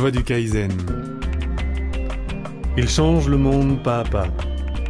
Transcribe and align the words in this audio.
voie 0.00 0.10
du 0.10 0.24
Kaizen. 0.24 0.72
Il 2.78 2.88
change 2.88 3.28
le 3.28 3.36
monde 3.36 3.82
pas 3.82 4.00
à 4.00 4.04
pas. 4.04 4.28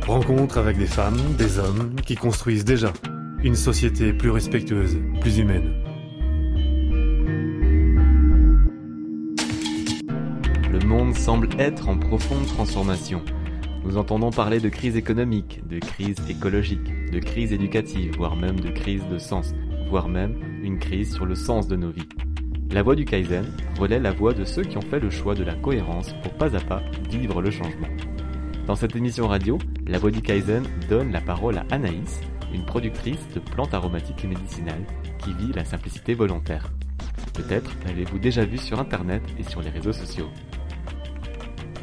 Rencontre 0.07 0.57
avec 0.57 0.79
des 0.79 0.87
femmes, 0.87 1.19
des 1.37 1.59
hommes 1.59 1.97
qui 2.07 2.15
construisent 2.15 2.65
déjà 2.65 2.93
une 3.43 3.57
société 3.57 4.13
plus 4.13 4.31
respectueuse, 4.31 4.99
plus 5.21 5.39
humaine. 5.39 5.73
Le 10.71 10.79
monde 10.87 11.17
semble 11.17 11.49
être 11.59 11.89
en 11.89 11.99
profonde 11.99 12.47
transformation. 12.47 13.21
Nous 13.85 13.97
entendons 13.97 14.31
parler 14.31 14.61
de 14.61 14.69
crise 14.69 14.97
économique, 14.97 15.61
de 15.69 15.81
crise 15.81 16.19
écologique, 16.29 17.11
de 17.11 17.19
crise 17.19 17.53
éducative, 17.53 18.15
voire 18.17 18.37
même 18.37 18.61
de 18.61 18.71
crise 18.71 19.03
de 19.11 19.19
sens, 19.19 19.55
voire 19.89 20.09
même 20.09 20.37
une 20.63 20.79
crise 20.79 21.13
sur 21.13 21.27
le 21.27 21.35
sens 21.35 21.67
de 21.67 21.75
nos 21.75 21.91
vies. 21.91 22.09
La 22.73 22.85
voix 22.85 22.95
du 22.95 23.05
Kaizen 23.05 23.53
relaie 23.81 23.99
la 23.99 24.13
voix 24.13 24.33
de 24.33 24.45
ceux 24.45 24.63
qui 24.63 24.77
ont 24.77 24.81
fait 24.81 25.01
le 25.01 25.11
choix 25.11 25.35
de 25.35 25.43
la 25.43 25.57
cohérence 25.57 26.13
pour 26.23 26.33
pas 26.35 26.55
à 26.55 26.61
pas 26.61 26.81
vivre 27.11 27.43
le 27.43 27.51
changement. 27.51 27.89
Dans 28.69 28.77
cette 28.77 28.95
émission 28.95 29.27
radio, 29.27 29.59
La 29.89 29.99
voix 29.99 30.13
du 30.13 30.23
Kaizen 30.23 30.63
donne 30.89 31.11
la 31.11 31.21
parole 31.21 31.59
à 31.59 31.67
Anaïs, 31.73 32.21
une 32.55 32.65
productrice 32.65 33.27
de 33.35 33.41
plantes 33.41 33.75
aromatiques 33.75 34.25
et 34.25 34.29
médicinales 34.29 34.85
qui 35.19 35.35
vit 35.35 35.53
la 35.53 35.65
simplicité 35.65 36.15
volontaire. 36.15 36.71
Peut-être 37.35 37.73
l'avez-vous 37.87 38.21
déjà 38.21 38.45
vu 38.45 38.57
sur 38.57 38.79
internet 38.79 39.23
et 39.37 39.43
sur 39.43 39.63
les 39.63 39.71
réseaux 39.71 39.93
sociaux. 39.93 40.29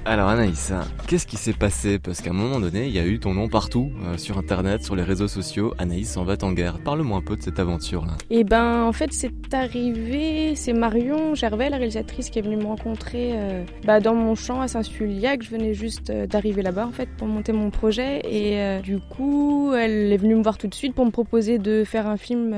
Alors 0.10 0.30
Anaïs, 0.30 0.72
qu'est-ce 1.06 1.28
qui 1.28 1.36
s'est 1.36 1.52
passé? 1.52 2.00
Parce 2.00 2.22
qu'à 2.22 2.30
un 2.30 2.34
moment 2.34 2.62
donné, 2.62 2.88
il 2.88 2.94
y 2.94 2.98
a 2.98 3.06
eu 3.06 3.20
ton 3.20 3.34
nom 3.34 3.50
partout, 3.50 3.92
euh, 4.06 4.18
sur 4.18 4.38
internet, 4.38 4.82
sur 4.82 4.96
les 4.96 5.04
réseaux 5.04 5.28
sociaux. 5.28 5.74
Anaïs 5.80 6.16
en 6.16 6.24
va 6.24 6.36
en 6.44 6.54
guerre. 6.54 6.80
Parle-moi 6.80 7.18
un 7.18 7.22
peu 7.22 7.36
de 7.36 7.42
cette 7.42 7.60
aventure-là. 7.60 8.14
Eh 8.30 8.46
ben 8.46 8.84
en 8.84 8.94
fait 8.94 9.12
c'est 9.12 9.54
arrivé, 9.54 10.56
c'est 10.56 10.72
Marion 10.72 11.36
Gervais, 11.36 11.70
la 11.70 11.76
réalisatrice, 11.76 12.30
qui 12.30 12.40
est 12.40 12.42
venue 12.42 12.56
me 12.56 12.64
rencontrer 12.64 13.32
euh, 13.34 13.66
bah, 13.84 14.00
dans 14.00 14.16
mon 14.16 14.34
champ 14.36 14.62
à 14.62 14.70
Saint-Suliac. 14.70 15.44
Je 15.44 15.50
venais 15.50 15.74
juste 15.74 16.10
euh, 16.10 16.26
d'arriver 16.26 16.62
là-bas 16.62 16.88
en 16.88 16.94
fait 16.94 17.10
pour 17.18 17.28
monter 17.28 17.52
mon 17.52 17.70
projet 17.70 18.22
et 18.24 18.82
du 18.82 19.00
coup 19.00 19.74
elle 19.76 20.14
est 20.14 20.18
venue 20.18 20.36
me 20.36 20.42
voir 20.42 20.58
tout 20.58 20.68
de 20.68 20.74
suite 20.74 20.96
pour 20.96 21.06
me 21.06 21.12
proposer 21.12 21.58
de 21.58 21.84
faire 21.84 22.08
un 22.08 22.16
film 22.16 22.56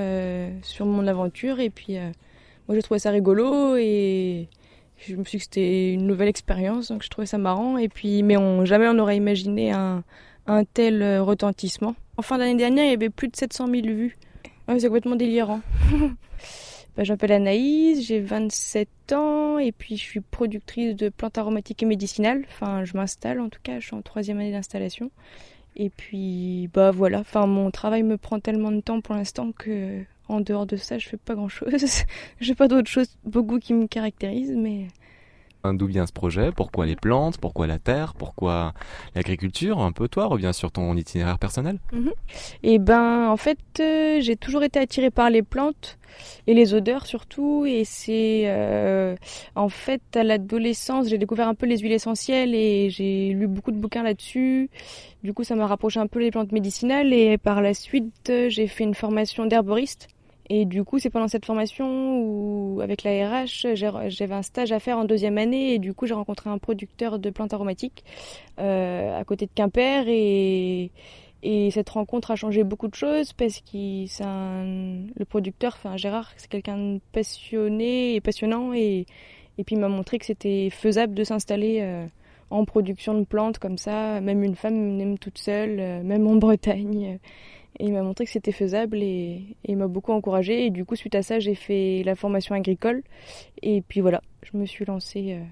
sur 0.62 0.86
mon 0.86 1.08
aventure 1.08 1.60
et 1.60 1.72
puis 1.72 1.96
moi 2.68 2.76
j'ai 2.76 2.84
trouvé 2.84 3.00
ça 3.00 3.10
rigolo 3.10 3.76
et 3.76 4.50
je 5.08 5.16
me 5.16 5.24
suis 5.24 5.38
dit 5.38 5.40
que 5.40 5.44
c'était 5.44 5.94
une 5.94 6.06
nouvelle 6.08 6.28
expérience, 6.28 6.90
donc 6.90 7.04
je 7.04 7.10
trouvais 7.10 7.28
ça 7.28 7.38
marrant. 7.38 7.78
Et 7.78 7.90
puis, 7.90 8.24
mais 8.24 8.36
jamais 8.66 8.88
on 8.88 8.94
n'aurait 8.94 9.18
imaginé 9.18 9.72
un, 9.72 10.04
tel 10.74 11.02
euh, 11.02 11.22
retentissement. 11.22 11.96
En 12.18 12.22
fin 12.22 12.38
d'année 12.38 12.56
dernière, 12.56 12.86
il 12.86 12.92
y 12.92 12.94
avait 12.94 13.10
plus 13.10 13.28
de 13.28 13.36
700 13.36 13.68
000 13.68 13.88
vues. 13.88 14.18
c'est 14.68 14.88
complètement 14.88 15.16
délirant. 15.16 15.62
bah, 16.98 17.04
je 17.04 17.14
m'appelle 17.14 17.32
Anaïs, 17.32 18.06
j'ai 18.06 18.20
27 18.20 19.14
ans 19.14 19.60
et 19.60 19.72
puis 19.72 19.96
je 19.96 20.04
suis 20.04 20.22
productrice 20.22 20.96
de 20.96 21.10
plantes 21.10 21.38
aromatiques 21.38 21.84
et 21.84 21.86
médicinales. 21.86 22.44
Enfin, 22.48 22.84
je 22.84 22.98
m'installe 22.98 23.40
en 23.40 23.50
tout 23.50 23.60
cas, 23.62 23.80
je 23.80 23.86
suis 23.88 23.96
en 23.96 24.02
troisième 24.02 24.40
année 24.40 24.52
d'installation. 24.52 25.12
Et 25.76 25.90
puis, 25.90 26.70
bah 26.74 26.92
voilà, 26.92 27.20
enfin, 27.20 27.46
mon 27.46 27.72
travail 27.72 28.04
me 28.04 28.18
prend 28.18 28.40
tellement 28.40 28.72
de 28.72 28.82
temps 28.82 29.02
pour 29.02 29.16
l'instant 29.16 29.52
que 29.52 30.04
en 30.30 30.42
dehors 30.42 30.66
de 30.66 30.78
ça, 30.78 30.98
je 30.98 31.10
fais 31.10 31.18
pas 31.18 31.36
grand 31.36 31.50
chose. 31.50 31.86
J'ai 32.40 32.56
pas 32.56 32.68
d'autres 32.68 32.90
choses 32.90 33.18
beaucoup 33.26 33.60
qui 33.60 33.74
me 33.74 33.88
caractérisent, 33.88 34.56
mais. 34.56 34.88
D'où 35.66 35.88
vient 35.88 36.06
ce 36.06 36.14
projet? 36.14 36.52
Pourquoi 36.56 36.86
les 36.86 36.96
plantes? 36.96 37.38
Pourquoi 37.38 37.68
la 37.68 37.80
terre? 37.80 38.14
Pourquoi 38.14 38.74
l'agriculture? 39.14 39.80
Un 39.80 39.92
peu 39.92 40.08
toi, 40.08 40.26
reviens 40.26 40.54
sur 40.54 40.72
ton 40.72 40.96
itinéraire 40.96 41.38
personnel. 41.38 41.80
Mhm. 41.92 42.12
Et 42.64 42.74
eh 42.76 42.80
ben, 42.80 43.28
en 43.28 43.36
fait, 43.36 43.60
euh, 43.82 44.22
j'ai 44.22 44.38
toujours 44.38 44.64
été 44.64 44.80
attirée 44.80 45.12
par 45.12 45.30
les 45.30 45.44
plantes 45.44 46.00
et 46.48 46.54
les 46.54 46.74
odeurs 46.74 47.06
surtout. 47.06 47.66
Et 47.68 47.84
c'est 47.84 48.44
euh, 48.46 49.18
en 49.56 49.68
fait 49.68 50.02
à 50.16 50.24
l'adolescence, 50.24 51.10
j'ai 51.10 51.18
découvert 51.18 51.50
un 51.50 51.56
peu 51.56 51.66
les 51.66 51.78
huiles 51.80 51.92
essentielles 51.92 52.56
et 52.56 52.90
j'ai 52.90 53.34
lu 53.34 53.48
beaucoup 53.48 53.72
de 53.72 53.78
bouquins 53.78 54.04
là-dessus. 54.04 54.70
Du 55.24 55.34
coup, 55.34 55.44
ça 55.44 55.56
m'a 55.56 55.68
rapproché 55.68 56.00
un 56.00 56.08
peu 56.08 56.20
les 56.20 56.32
plantes 56.32 56.54
médicinales 56.54 57.14
et 57.14 57.38
par 57.38 57.62
la 57.62 57.74
suite, 57.74 58.32
j'ai 58.48 58.68
fait 58.68 58.86
une 58.86 58.96
formation 58.96 59.46
d'herboriste 59.46 60.08
et 60.50 60.66
du 60.66 60.84
coup, 60.84 60.98
c'est 60.98 61.12
pendant 61.12 61.28
cette 61.28 61.46
formation 61.46 62.22
où, 62.22 62.82
avec 62.82 63.04
la 63.04 63.12
RH, 63.12 63.76
j'avais 63.76 64.34
un 64.34 64.42
stage 64.42 64.72
à 64.72 64.80
faire 64.80 64.98
en 64.98 65.06
deuxième 65.06 65.38
année 65.38 65.74
et 65.76 65.80
du 65.80 65.94
coup, 65.94 66.08
j'ai 66.08 66.16
rencontré 66.16 66.50
un 66.50 66.58
producteur 66.58 67.20
de 67.20 67.30
plantes 67.30 67.54
aromatiques 67.54 68.04
euh, 68.60 69.20
à 69.20 69.24
côté 69.26 69.46
de 69.46 69.52
Quimper 69.54 70.08
et, 70.08 70.92
et 71.44 71.70
cette 71.72 71.90
rencontre 71.90 72.32
a 72.32 72.36
changé 72.36 72.64
beaucoup 72.64 72.88
de 72.88 72.96
choses 72.96 73.32
parce 73.34 73.62
que 73.62 74.06
le 75.20 75.26
producteur, 75.26 75.76
enfin 75.78 75.98
Gérard, 75.98 76.32
c'est 76.38 76.50
quelqu'un 76.50 76.78
de 76.78 77.00
passionné 77.12 78.16
et 78.16 78.22
passionnant 78.22 78.74
et, 78.74 79.06
et 79.60 79.64
puis 79.64 79.76
il 79.76 79.80
m'a 79.80 79.88
montré 79.88 80.18
que 80.18 80.26
c'était 80.26 80.70
faisable 80.72 81.14
de 81.14 81.24
s'installer 81.24 81.80
euh, 81.82 82.08
en 82.50 82.66
production 82.66 83.14
de 83.14 83.24
plantes 83.24 83.60
comme 83.60 83.78
ça, 83.78 84.20
même 84.22 84.44
une 84.44 84.56
femme, 84.56 84.98
même 84.98 85.20
toute 85.20 85.38
seule, 85.38 85.80
euh, 85.80 86.02
même 86.02 86.26
en 86.26 86.36
Bretagne. 86.36 87.20
Il 87.80 87.94
m'a 87.94 88.02
montré 88.02 88.26
que 88.26 88.32
c'était 88.32 88.52
faisable 88.52 88.98
et, 89.02 89.56
il 89.66 89.78
m'a 89.78 89.88
beaucoup 89.88 90.12
encouragé. 90.12 90.66
Et 90.66 90.70
du 90.70 90.86
coup, 90.86 90.96
suite 90.96 91.16
à 91.16 91.22
ça, 91.22 91.40
j'ai 91.40 91.56
fait 91.56 92.04
la 92.06 92.16
formation 92.16 92.56
agricole. 92.56 93.04
Et 93.62 93.82
puis 93.82 94.02
voilà, 94.02 94.22
je 94.44 94.58
me 94.58 94.66
suis 94.66 94.86
lancée. 94.86 95.34
Euh. 95.34 95.44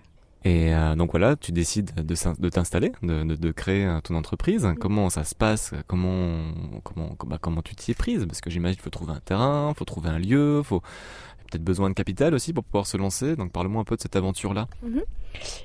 Et 0.47 0.73
euh, 0.73 0.95
donc 0.95 1.11
voilà, 1.11 1.35
tu 1.35 1.51
décides 1.51 1.91
de, 1.93 2.49
t'installer, 2.49 2.93
de, 3.01 3.51
créer 3.51 3.85
euh, 3.85 3.99
ton 3.99 4.15
entreprise. 4.15 4.63
Mm. 4.63 4.75
Comment 4.75 5.09
ça 5.09 5.25
se 5.25 5.35
passe? 5.35 5.73
Comment 5.87 6.53
comment 6.85 7.17
bah, 7.25 7.37
comment 7.41 7.61
tu 7.61 7.75
t'y 7.75 7.91
es 7.91 7.93
prise? 7.93 8.25
Parce 8.25 8.39
que 8.39 8.49
j'imagine 8.49 8.75
qu'il 8.75 8.83
faut 8.83 8.89
trouver 8.89 9.11
un 9.11 9.19
terrain, 9.19 9.73
il 9.73 9.77
faut 9.77 9.83
trouver 9.83 10.07
un 10.07 10.19
lieu, 10.19 10.61
faut 10.63 10.79
peut-être 11.51 11.65
besoin 11.65 11.89
de 11.89 11.95
capital 11.95 12.33
aussi 12.33 12.53
pour 12.53 12.63
pouvoir 12.63 12.87
se 12.87 12.95
lancer. 12.95 13.35
Donc 13.35 13.51
parle-moi 13.51 13.81
un 13.81 13.83
peu 13.83 13.97
de 13.97 14.01
cette 14.01 14.15
aventure-là. 14.15 14.69
Mhm. 14.83 15.01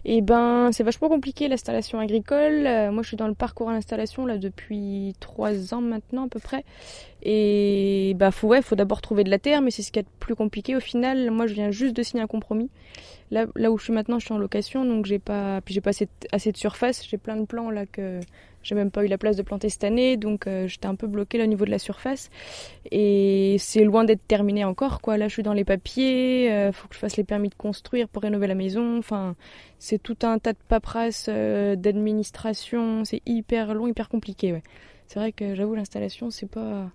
Et 0.04 0.16
eh 0.16 0.20
ben, 0.20 0.70
c'est 0.72 0.82
vachement 0.82 1.08
compliqué 1.08 1.46
l'installation 1.46 2.00
agricole. 2.00 2.66
Euh, 2.66 2.90
moi, 2.90 3.04
je 3.04 3.08
suis 3.08 3.16
dans 3.16 3.28
le 3.28 3.34
parcours 3.34 3.70
à 3.70 3.74
l'installation 3.74 4.26
là 4.26 4.36
depuis 4.36 5.14
trois 5.20 5.74
ans 5.74 5.80
maintenant 5.80 6.26
à 6.26 6.28
peu 6.28 6.40
près. 6.40 6.64
Et 7.22 8.14
bah, 8.16 8.32
faut 8.32 8.48
ouais, 8.48 8.62
faut 8.62 8.74
d'abord 8.74 9.00
trouver 9.00 9.22
de 9.22 9.30
la 9.30 9.38
terre, 9.38 9.62
mais 9.62 9.70
c'est 9.70 9.82
ce 9.82 9.92
qui 9.92 10.00
est 10.00 10.06
plus 10.18 10.34
compliqué 10.34 10.74
au 10.74 10.80
final. 10.80 11.30
Moi, 11.30 11.46
je 11.46 11.54
viens 11.54 11.70
juste 11.70 11.94
de 11.94 12.02
signer 12.02 12.22
un 12.22 12.26
compromis. 12.26 12.68
Là, 13.32 13.70
où 13.70 13.78
je 13.78 13.84
suis 13.84 13.94
maintenant, 13.94 14.18
je 14.18 14.26
suis 14.26 14.34
en 14.34 14.38
location, 14.38 14.84
donc 14.84 15.06
j'ai 15.06 15.18
pas, 15.18 15.62
puis 15.62 15.72
j'ai 15.72 15.80
pas 15.80 15.90
assez, 15.90 16.06
assez 16.32 16.52
de 16.52 16.56
surface. 16.58 17.02
J'ai 17.08 17.16
plein 17.16 17.36
de 17.36 17.46
plans 17.46 17.70
là 17.70 17.86
que 17.86 18.20
j'ai 18.62 18.74
même 18.74 18.90
pas 18.90 19.04
eu 19.04 19.08
la 19.08 19.16
place 19.16 19.36
de 19.36 19.42
planter 19.42 19.70
cette 19.70 19.84
année, 19.84 20.18
donc 20.18 20.46
euh, 20.46 20.68
j'étais 20.68 20.86
un 20.86 20.94
peu 20.94 21.06
bloquée 21.06 21.42
au 21.42 21.46
niveau 21.46 21.64
de 21.64 21.70
la 21.70 21.78
surface. 21.78 22.28
Et 22.90 23.56
c'est 23.58 23.84
loin 23.84 24.04
d'être 24.04 24.26
terminé 24.28 24.64
encore, 24.64 25.00
quoi. 25.00 25.16
Là, 25.16 25.28
je 25.28 25.32
suis 25.32 25.42
dans 25.42 25.54
les 25.54 25.64
papiers, 25.64 26.44
il 26.44 26.50
euh, 26.50 26.72
faut 26.72 26.88
que 26.88 26.94
je 26.94 27.00
fasse 27.00 27.16
les 27.16 27.24
permis 27.24 27.48
de 27.48 27.54
construire 27.54 28.06
pour 28.06 28.22
rénover 28.22 28.46
la 28.46 28.54
maison. 28.54 28.98
Enfin, 28.98 29.34
c'est 29.78 30.02
tout 30.02 30.18
un 30.24 30.38
tas 30.38 30.52
de 30.52 30.58
paperasse, 30.68 31.26
euh, 31.30 31.74
d'administration. 31.74 33.06
C'est 33.06 33.22
hyper 33.24 33.72
long, 33.72 33.86
hyper 33.86 34.10
compliqué. 34.10 34.60
C'est 35.06 35.18
vrai 35.18 35.32
que 35.32 35.54
j'avoue, 35.54 35.74
l'installation, 35.74 36.30
c'est 36.30 36.50
pas 36.50 36.90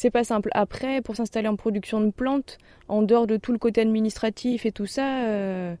c'est 0.00 0.10
pas 0.10 0.24
simple. 0.24 0.48
Après, 0.54 1.02
pour 1.02 1.14
s'installer 1.14 1.48
en 1.48 1.56
production 1.56 2.00
de 2.00 2.10
plantes, 2.10 2.56
en 2.88 3.02
dehors 3.02 3.26
de 3.26 3.36
tout 3.36 3.52
le 3.52 3.58
côté 3.58 3.82
administratif 3.82 4.64
et 4.64 4.72
tout 4.72 4.86
ça, 4.86 5.74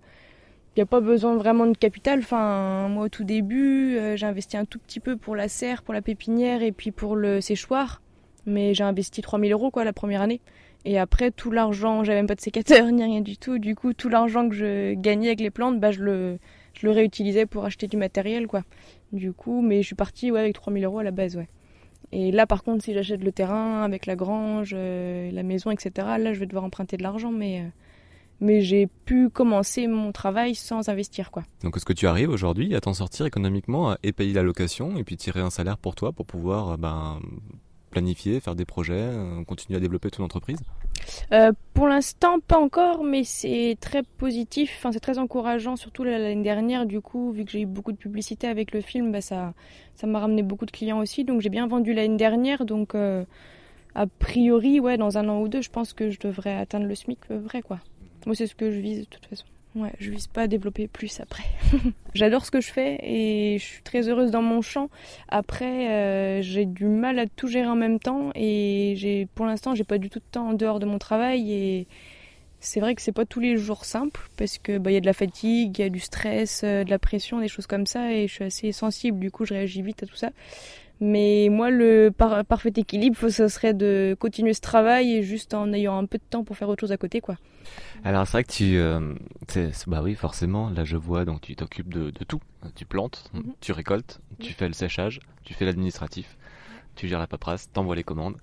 il 0.76 0.78
n'y 0.78 0.82
a 0.82 0.86
pas 0.86 1.00
besoin 1.00 1.36
vraiment 1.36 1.66
de 1.66 1.76
capital. 1.76 2.18
Enfin, 2.18 2.88
moi, 2.88 3.06
au 3.06 3.08
tout 3.08 3.24
début, 3.24 3.96
euh, 3.96 4.16
j'ai 4.16 4.26
investi 4.26 4.58
un 4.58 4.66
tout 4.66 4.78
petit 4.78 5.00
peu 5.00 5.16
pour 5.16 5.34
la 5.36 5.48
serre, 5.48 5.82
pour 5.82 5.94
la 5.94 6.02
pépinière 6.02 6.62
et 6.62 6.70
puis 6.70 6.90
pour 6.92 7.16
le 7.16 7.40
séchoir. 7.40 8.02
Mais 8.44 8.74
j'ai 8.74 8.84
investi 8.84 9.22
3000 9.22 9.52
euros 9.52 9.70
quoi, 9.70 9.84
la 9.84 9.92
première 9.94 10.20
année. 10.20 10.40
Et 10.84 10.98
après, 10.98 11.30
tout 11.30 11.50
l'argent, 11.50 12.04
j'avais 12.04 12.18
même 12.18 12.26
pas 12.26 12.34
de 12.34 12.40
sécateur 12.42 12.86
ni 12.92 13.02
rien 13.02 13.22
du 13.22 13.38
tout. 13.38 13.58
Du 13.58 13.74
coup, 13.74 13.94
tout 13.94 14.10
l'argent 14.10 14.48
que 14.48 14.54
je 14.54 14.94
gagnais 14.94 15.28
avec 15.28 15.40
les 15.40 15.50
plantes, 15.50 15.80
bah, 15.80 15.92
je, 15.92 16.02
le, 16.02 16.38
je 16.74 16.86
le 16.86 16.92
réutilisais 16.92 17.46
pour 17.46 17.64
acheter 17.64 17.86
du 17.86 17.96
matériel. 17.96 18.46
quoi. 18.46 18.64
Du 19.12 19.32
coup, 19.32 19.62
mais 19.62 19.80
je 19.80 19.86
suis 19.86 19.96
partie 19.96 20.30
ouais, 20.30 20.40
avec 20.40 20.52
3000 20.54 20.84
euros 20.84 20.98
à 20.98 21.04
la 21.04 21.10
base. 21.10 21.36
ouais. 21.38 21.48
Et 22.12 22.32
là, 22.32 22.46
par 22.46 22.64
contre, 22.64 22.84
si 22.84 22.92
j'achète 22.92 23.22
le 23.22 23.32
terrain 23.32 23.82
avec 23.82 24.06
la 24.06 24.16
grange, 24.16 24.72
euh, 24.74 25.30
la 25.30 25.42
maison, 25.42 25.70
etc., 25.70 25.90
là, 26.18 26.32
je 26.32 26.40
vais 26.40 26.46
devoir 26.46 26.64
emprunter 26.64 26.96
de 26.96 27.02
l'argent. 27.02 27.32
Mais. 27.32 27.60
Euh, 27.60 27.68
mais 28.42 28.62
j'ai 28.62 28.86
pu 28.86 29.28
commencer 29.28 29.86
mon 29.86 30.12
travail 30.12 30.54
sans 30.54 30.88
investir 30.88 31.30
quoi. 31.30 31.42
Donc 31.62 31.76
est-ce 31.76 31.84
que 31.84 31.92
tu 31.92 32.06
arrives 32.06 32.30
aujourd'hui 32.30 32.74
à 32.74 32.80
t'en 32.80 32.94
sortir 32.94 33.26
économiquement 33.26 33.96
et 34.02 34.12
payer 34.12 34.32
la 34.32 34.42
location 34.42 34.96
et 34.96 35.04
puis 35.04 35.18
tirer 35.18 35.40
un 35.40 35.50
salaire 35.50 35.76
pour 35.76 35.94
toi 35.94 36.12
pour 36.12 36.24
pouvoir 36.24 36.70
euh, 36.70 36.76
ben, 36.78 37.20
planifier, 37.90 38.40
faire 38.40 38.54
des 38.54 38.64
projets, 38.64 38.94
euh, 38.94 39.44
continuer 39.44 39.76
à 39.76 39.80
développer 39.80 40.10
ton 40.10 40.24
entreprise 40.24 40.60
euh, 41.32 41.52
Pour 41.74 41.88
l'instant 41.88 42.38
pas 42.40 42.58
encore 42.58 43.04
mais 43.04 43.24
c'est 43.24 43.76
très 43.80 44.02
positif, 44.02 44.74
enfin, 44.78 44.92
c'est 44.92 45.00
très 45.00 45.18
encourageant 45.18 45.76
surtout 45.76 46.04
l'année 46.04 46.42
dernière 46.42 46.86
du 46.86 47.00
coup 47.00 47.32
vu 47.32 47.44
que 47.44 47.50
j'ai 47.50 47.62
eu 47.62 47.66
beaucoup 47.66 47.92
de 47.92 47.98
publicité 47.98 48.46
avec 48.46 48.72
le 48.72 48.80
film 48.80 49.12
bah, 49.12 49.20
ça 49.20 49.52
m'a 50.04 50.18
ramené 50.20 50.42
beaucoup 50.42 50.66
de 50.66 50.70
clients 50.70 51.00
aussi 51.00 51.24
donc 51.24 51.40
j'ai 51.40 51.50
bien 51.50 51.66
vendu 51.66 51.92
l'année 51.92 52.16
dernière 52.16 52.64
donc 52.64 52.94
a 52.94 54.06
priori 54.18 54.80
ouais 54.80 54.96
dans 54.96 55.18
un 55.18 55.28
an 55.28 55.40
ou 55.40 55.48
deux 55.48 55.62
je 55.62 55.70
pense 55.70 55.92
que 55.92 56.10
je 56.10 56.18
devrais 56.20 56.54
atteindre 56.54 56.86
le 56.86 56.94
SMIC 56.94 57.18
vrai 57.30 57.62
quoi. 57.62 57.80
Moi, 58.26 58.34
c'est 58.34 58.46
ce 58.46 58.54
que 58.54 58.70
je 58.70 58.80
vise 58.80 59.00
de 59.00 59.04
toute 59.04 59.26
façon. 59.26 59.46
Ouais, 59.76 59.92
je 60.00 60.10
vise 60.10 60.26
pas 60.26 60.42
à 60.42 60.46
développer 60.48 60.88
plus 60.88 61.20
après. 61.20 61.44
J'adore 62.14 62.44
ce 62.44 62.50
que 62.50 62.60
je 62.60 62.72
fais 62.72 62.98
et 63.02 63.58
je 63.58 63.64
suis 63.64 63.82
très 63.82 64.08
heureuse 64.08 64.32
dans 64.32 64.42
mon 64.42 64.62
champ. 64.62 64.90
Après, 65.28 65.90
euh, 65.90 66.42
j'ai 66.42 66.66
du 66.66 66.86
mal 66.86 67.20
à 67.20 67.26
tout 67.26 67.46
gérer 67.46 67.68
en 67.68 67.76
même 67.76 68.00
temps 68.00 68.30
et 68.34 69.28
pour 69.36 69.46
l'instant, 69.46 69.76
j'ai 69.76 69.84
pas 69.84 69.98
du 69.98 70.10
tout 70.10 70.18
de 70.18 70.24
temps 70.30 70.48
en 70.48 70.52
dehors 70.54 70.80
de 70.80 70.86
mon 70.86 70.98
travail 70.98 71.52
et 71.52 71.86
c'est 72.58 72.80
vrai 72.80 72.96
que 72.96 73.00
c'est 73.00 73.12
pas 73.12 73.24
tous 73.24 73.38
les 73.38 73.56
jours 73.56 73.84
simple 73.84 74.20
parce 74.36 74.58
que 74.58 74.76
bah, 74.76 74.90
y 74.90 74.96
a 74.96 75.00
de 75.00 75.06
la 75.06 75.12
fatigue, 75.12 75.78
il 75.78 75.82
y 75.82 75.84
a 75.84 75.88
du 75.88 76.00
stress, 76.00 76.64
de 76.64 76.90
la 76.90 76.98
pression, 76.98 77.38
des 77.38 77.48
choses 77.48 77.68
comme 77.68 77.86
ça 77.86 78.12
et 78.12 78.26
je 78.26 78.34
suis 78.34 78.44
assez 78.44 78.72
sensible 78.72 79.20
du 79.20 79.30
coup 79.30 79.44
je 79.44 79.54
réagis 79.54 79.82
vite 79.82 80.02
à 80.02 80.06
tout 80.06 80.16
ça. 80.16 80.30
Mais 81.00 81.48
moi, 81.50 81.70
le 81.70 82.10
parfait 82.10 82.72
équilibre, 82.76 83.16
ce 83.16 83.48
serait 83.48 83.72
de 83.72 84.14
continuer 84.20 84.52
ce 84.52 84.60
travail 84.60 85.14
et 85.14 85.22
juste 85.22 85.54
en 85.54 85.72
ayant 85.72 85.96
un 85.96 86.04
peu 86.04 86.18
de 86.18 86.22
temps 86.28 86.44
pour 86.44 86.58
faire 86.58 86.68
autre 86.68 86.80
chose 86.80 86.92
à 86.92 86.98
côté, 86.98 87.22
quoi. 87.22 87.36
Alors 88.04 88.26
c'est 88.26 88.32
vrai 88.32 88.44
que 88.44 88.52
tu, 88.52 88.76
euh, 88.76 89.14
bah 89.86 90.00
oui, 90.02 90.14
forcément. 90.14 90.68
Là, 90.70 90.84
je 90.84 90.96
vois, 90.96 91.24
donc 91.24 91.40
tu 91.40 91.56
t'occupes 91.56 91.92
de, 91.92 92.10
tout. 92.24 92.40
Tu 92.74 92.84
plantes, 92.84 93.30
mhm. 93.32 93.54
tu 93.60 93.72
récoltes, 93.72 94.20
tu 94.38 94.52
fais 94.52 94.66
le 94.66 94.74
séchage, 94.74 95.20
tu 95.44 95.54
fais 95.54 95.64
l'administratif, 95.64 96.36
tu 96.96 97.08
gères 97.08 97.18
la 97.18 97.26
paperasse, 97.26 97.70
t'envoies 97.72 97.96
les 97.96 98.04
commandes. 98.04 98.36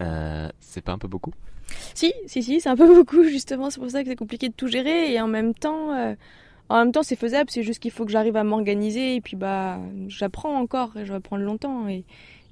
Euh, 0.00 0.48
c'est 0.58 0.82
pas 0.82 0.92
un 0.92 0.98
peu 0.98 1.08
beaucoup? 1.08 1.34
Si, 1.94 2.14
si, 2.26 2.42
si, 2.42 2.60
c'est 2.60 2.70
un 2.70 2.76
peu 2.76 2.86
beaucoup 2.94 3.24
justement. 3.24 3.68
C'est 3.68 3.78
pour 3.78 3.90
ça 3.90 4.02
que 4.02 4.08
c'est 4.08 4.16
compliqué 4.16 4.48
de 4.48 4.54
tout 4.54 4.68
gérer 4.68 5.12
et 5.12 5.20
en 5.20 5.28
même 5.28 5.52
temps. 5.54 5.94
Euh, 5.94 6.14
en 6.70 6.78
même 6.78 6.92
temps, 6.92 7.02
c'est 7.02 7.16
faisable, 7.16 7.50
c'est 7.50 7.64
juste 7.64 7.80
qu'il 7.80 7.90
faut 7.90 8.04
que 8.04 8.12
j'arrive 8.12 8.36
à 8.36 8.44
m'organiser 8.44 9.16
et 9.16 9.20
puis 9.20 9.36
bah 9.36 9.80
j'apprends 10.06 10.54
encore 10.54 10.96
et 10.96 11.04
je 11.04 11.12
vais 11.12 11.18
prendre 11.18 11.42
longtemps 11.42 11.88
et 11.88 12.04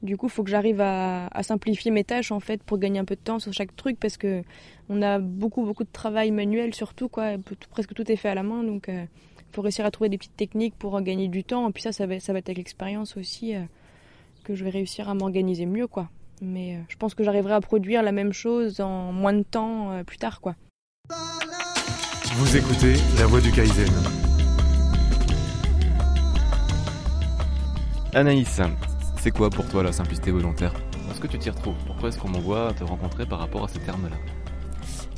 du 0.02 0.16
coup, 0.16 0.26
il 0.26 0.32
faut 0.32 0.42
que 0.42 0.50
j'arrive 0.50 0.80
à, 0.80 1.28
simplifier 1.42 1.92
mes 1.92 2.02
tâches 2.02 2.32
en 2.32 2.40
fait 2.40 2.60
pour 2.64 2.78
gagner 2.78 2.98
un 2.98 3.04
peu 3.04 3.14
de 3.14 3.20
temps 3.20 3.38
sur 3.38 3.52
chaque 3.52 3.76
truc 3.76 3.98
parce 3.98 4.16
que 4.16 4.42
on 4.88 5.02
a 5.02 5.20
beaucoup 5.20 5.64
beaucoup 5.64 5.84
de 5.84 5.92
travail 5.92 6.32
manuel 6.32 6.74
surtout 6.74 7.08
quoi, 7.08 7.32
presque 7.70 7.94
tout 7.94 8.10
est 8.10 8.16
fait 8.16 8.28
à 8.28 8.34
la 8.34 8.42
main 8.42 8.64
donc 8.64 8.86
il 8.88 8.94
euh, 8.94 9.04
faut 9.52 9.62
réussir 9.62 9.84
à 9.86 9.90
trouver 9.92 10.08
des 10.08 10.18
petites 10.18 10.36
techniques 10.36 10.74
pour 10.76 11.00
gagner 11.00 11.28
du 11.28 11.44
temps 11.44 11.68
et 11.68 11.72
puis 11.72 11.82
ça 11.82 11.92
ça 11.92 12.06
va, 12.06 12.14
être 12.14 12.28
avec 12.28 12.56
l'expérience 12.56 13.16
aussi 13.16 13.54
euh, 13.54 13.60
que 14.42 14.56
je 14.56 14.64
vais 14.64 14.70
réussir 14.70 15.08
à 15.08 15.14
m'organiser 15.14 15.66
mieux 15.66 15.86
quoi. 15.86 16.08
Mais 16.42 16.74
euh, 16.74 16.80
je 16.88 16.96
pense 16.96 17.14
que 17.14 17.22
j'arriverai 17.22 17.54
à 17.54 17.60
produire 17.60 18.02
la 18.02 18.12
même 18.12 18.32
chose 18.32 18.80
en 18.80 19.12
moins 19.12 19.32
de 19.32 19.42
temps 19.42 20.02
plus 20.04 20.18
tard 20.18 20.40
quoi. 20.40 20.56
Vous 22.36 22.56
écoutez 22.56 22.94
La 23.18 23.26
Voix 23.26 23.40
du 23.40 23.50
Kaizen. 23.50 23.88
Anaïs, 28.14 28.60
c'est 29.16 29.30
quoi 29.30 29.50
pour 29.50 29.66
toi 29.68 29.82
la 29.82 29.92
simplicité 29.92 30.30
volontaire 30.30 30.72
Est-ce 31.10 31.20
que 31.20 31.26
tu 31.26 31.38
t'y 31.38 31.50
retrouves 31.50 31.74
Pourquoi 31.86 32.10
est-ce 32.10 32.18
qu'on 32.18 32.28
m'envoie 32.28 32.72
te 32.74 32.84
rencontrer 32.84 33.26
par 33.26 33.38
rapport 33.38 33.64
à 33.64 33.68
ces 33.68 33.80
termes-là 33.80 34.16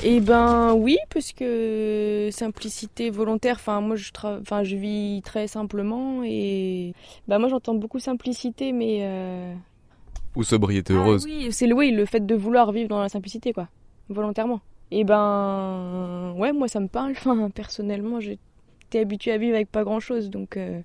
eh 0.03 0.21
ben 0.21 0.73
oui, 0.73 0.97
parce 1.13 1.33
que 1.33 2.31
simplicité 2.33 3.11
volontaire, 3.11 3.57
enfin 3.57 3.83
moi 3.83 3.97
je 3.97 4.11
enfin 4.41 4.65
je 4.65 4.75
vis 4.75 5.21
très 5.23 5.47
simplement 5.47 6.23
et 6.25 6.95
bah 7.29 7.39
moi 7.39 7.51
j'entends 7.51 7.75
beaucoup 7.75 7.99
simplicité 7.99 8.73
mais 8.73 9.01
euh, 9.03 9.53
ou 10.37 10.43
sobriété 10.43 10.95
heureuse. 10.95 11.27
Ah 11.29 11.31
oui, 11.31 11.49
c'est 11.53 11.67
le 11.67 11.75
oui, 11.75 11.91
le 11.91 12.07
fait 12.07 12.25
de 12.25 12.35
vouloir 12.35 12.73
vivre 12.73 12.89
dans 12.89 13.03
la 13.03 13.11
simplicité 13.11 13.53
quoi, 13.53 13.69
volontairement. 14.09 14.63
Et 14.93 15.01
eh 15.01 15.05
ben, 15.05 16.35
ouais, 16.37 16.53
moi 16.53 16.67
ça 16.67 16.81
me 16.81 16.89
parle. 16.89 17.13
Enfin, 17.17 17.51
personnellement, 17.51 18.19
j'étais 18.19 18.99
habituée 18.99 19.33
à 19.33 19.39
vivre 19.39 19.55
avec 19.55 19.71
pas 19.71 19.85
grand 19.85 20.01
chose, 20.01 20.31
donc 20.31 20.57
euh, 20.57 20.81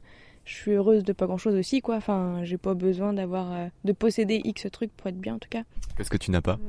je 0.46 0.54
suis 0.54 0.72
heureuse 0.74 1.04
de 1.04 1.12
pas 1.12 1.25
grand 1.25 1.38
chose 1.38 1.56
aussi, 1.56 1.81
quoi. 1.81 1.96
Enfin, 1.96 2.42
j'ai 2.44 2.57
pas 2.60 2.75
besoin 2.75 3.13
d'avoir, 3.13 3.52
euh, 3.52 3.68
de 3.84 3.92
posséder 3.94 4.42
X 4.44 4.68
trucs 4.72 4.92
pour 4.96 5.07
être 5.07 5.18
bien 5.18 5.36
en 5.36 5.40
tout 5.40 5.50
cas. 5.50 5.63
Qu'est-ce 5.98 6.12
que 6.12 6.18
tu 6.18 6.30
n'as 6.30 6.42
pas? 6.42 6.60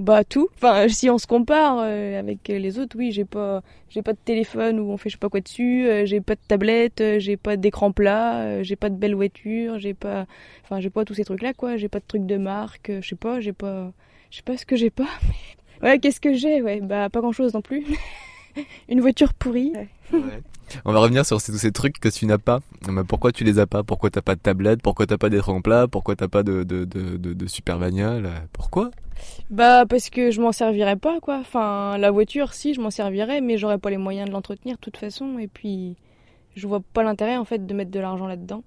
Bah 0.00 0.24
tout. 0.24 0.48
Enfin, 0.56 0.88
si 0.88 1.08
on 1.08 1.18
se 1.18 1.28
compare 1.28 1.78
euh, 1.82 2.18
avec 2.18 2.48
les 2.48 2.80
autres, 2.80 2.96
oui, 2.98 3.12
j'ai 3.12 3.24
pas, 3.24 3.62
j'ai 3.88 4.02
pas 4.02 4.12
de 4.12 4.18
téléphone 4.24 4.80
où 4.80 4.90
on 4.90 4.96
fait 4.96 5.08
je 5.08 5.14
sais 5.14 5.20
pas 5.20 5.28
quoi 5.28 5.40
dessus, 5.40 5.86
j'ai 6.04 6.20
pas 6.20 6.34
de 6.34 6.40
tablette, 6.48 7.00
j'ai 7.18 7.36
pas 7.36 7.56
d'écran 7.56 7.92
plat, 7.92 8.60
j'ai 8.64 8.74
pas 8.74 8.90
de 8.90 8.96
belle 8.96 9.14
voiture, 9.14 9.78
j'ai 9.78 9.94
pas, 9.94 10.26
enfin, 10.64 10.80
j'ai 10.80 10.90
pas 10.90 11.04
tous 11.04 11.14
ces 11.14 11.24
trucs 11.24 11.42
là, 11.42 11.54
quoi. 11.54 11.76
J'ai 11.76 11.88
pas 11.88 12.00
de 12.00 12.06
trucs 12.08 12.26
de 12.26 12.38
marque, 12.38 12.90
je 13.00 13.08
sais 13.08 13.14
pas, 13.14 13.38
j'ai 13.38 13.52
pas, 13.52 13.92
je 14.32 14.38
sais 14.38 14.42
pas 14.42 14.56
ce 14.56 14.66
que 14.66 14.74
j'ai 14.74 14.90
pas. 14.90 15.06
Mais 15.28 15.34
Ouais, 15.82 15.98
qu'est-ce 15.98 16.20
que 16.20 16.34
j'ai? 16.34 16.62
Ouais, 16.62 16.80
bah 16.80 17.08
pas 17.10 17.20
grand-chose 17.20 17.54
non 17.54 17.62
plus. 17.62 17.84
Une 18.88 19.00
voiture 19.00 19.34
pourrie. 19.34 19.72
On 20.84 20.92
va 20.92 21.00
revenir 21.00 21.24
sur 21.24 21.42
tous 21.42 21.58
ces 21.58 21.72
trucs 21.72 22.00
que 22.00 22.08
tu 22.08 22.26
n'as 22.26 22.38
pas. 22.38 22.60
Mais 22.88 23.04
pourquoi 23.04 23.32
tu 23.32 23.44
les 23.44 23.58
as 23.58 23.66
pas? 23.66 23.82
Pourquoi 23.82 24.10
t'as 24.10 24.22
pas 24.22 24.34
de 24.34 24.40
tablette? 24.40 24.82
Pourquoi 24.82 25.06
t'as 25.06 25.18
pas 25.18 25.28
d'écran 25.28 25.60
plat? 25.60 25.86
Pourquoi 25.86 26.16
t'as 26.16 26.28
pas 26.28 26.42
de, 26.42 26.64
de, 26.64 26.84
de, 26.84 27.16
de, 27.16 27.46
super 27.46 27.78
bagnole? 27.78 28.30
Pourquoi? 28.52 28.90
Bah 29.50 29.84
parce 29.86 30.10
que 30.10 30.30
je 30.30 30.40
m'en 30.40 30.52
servirais 30.52 30.96
pas 30.96 31.20
quoi. 31.20 31.38
Enfin 31.38 31.96
la 31.98 32.10
voiture 32.10 32.52
si 32.52 32.74
je 32.74 32.80
m'en 32.80 32.90
servirais 32.90 33.40
mais 33.40 33.56
j'aurais 33.58 33.78
pas 33.78 33.90
les 33.90 33.96
moyens 33.96 34.28
de 34.28 34.32
l'entretenir 34.32 34.76
de 34.76 34.80
toute 34.80 34.96
façon. 34.96 35.38
Et 35.38 35.48
puis 35.48 35.96
je 36.56 36.66
vois 36.66 36.80
pas 36.80 37.02
l'intérêt 37.02 37.36
en 37.36 37.44
fait 37.44 37.64
de 37.64 37.74
mettre 37.74 37.90
de 37.90 38.00
l'argent 38.00 38.26
là-dedans. 38.26 38.64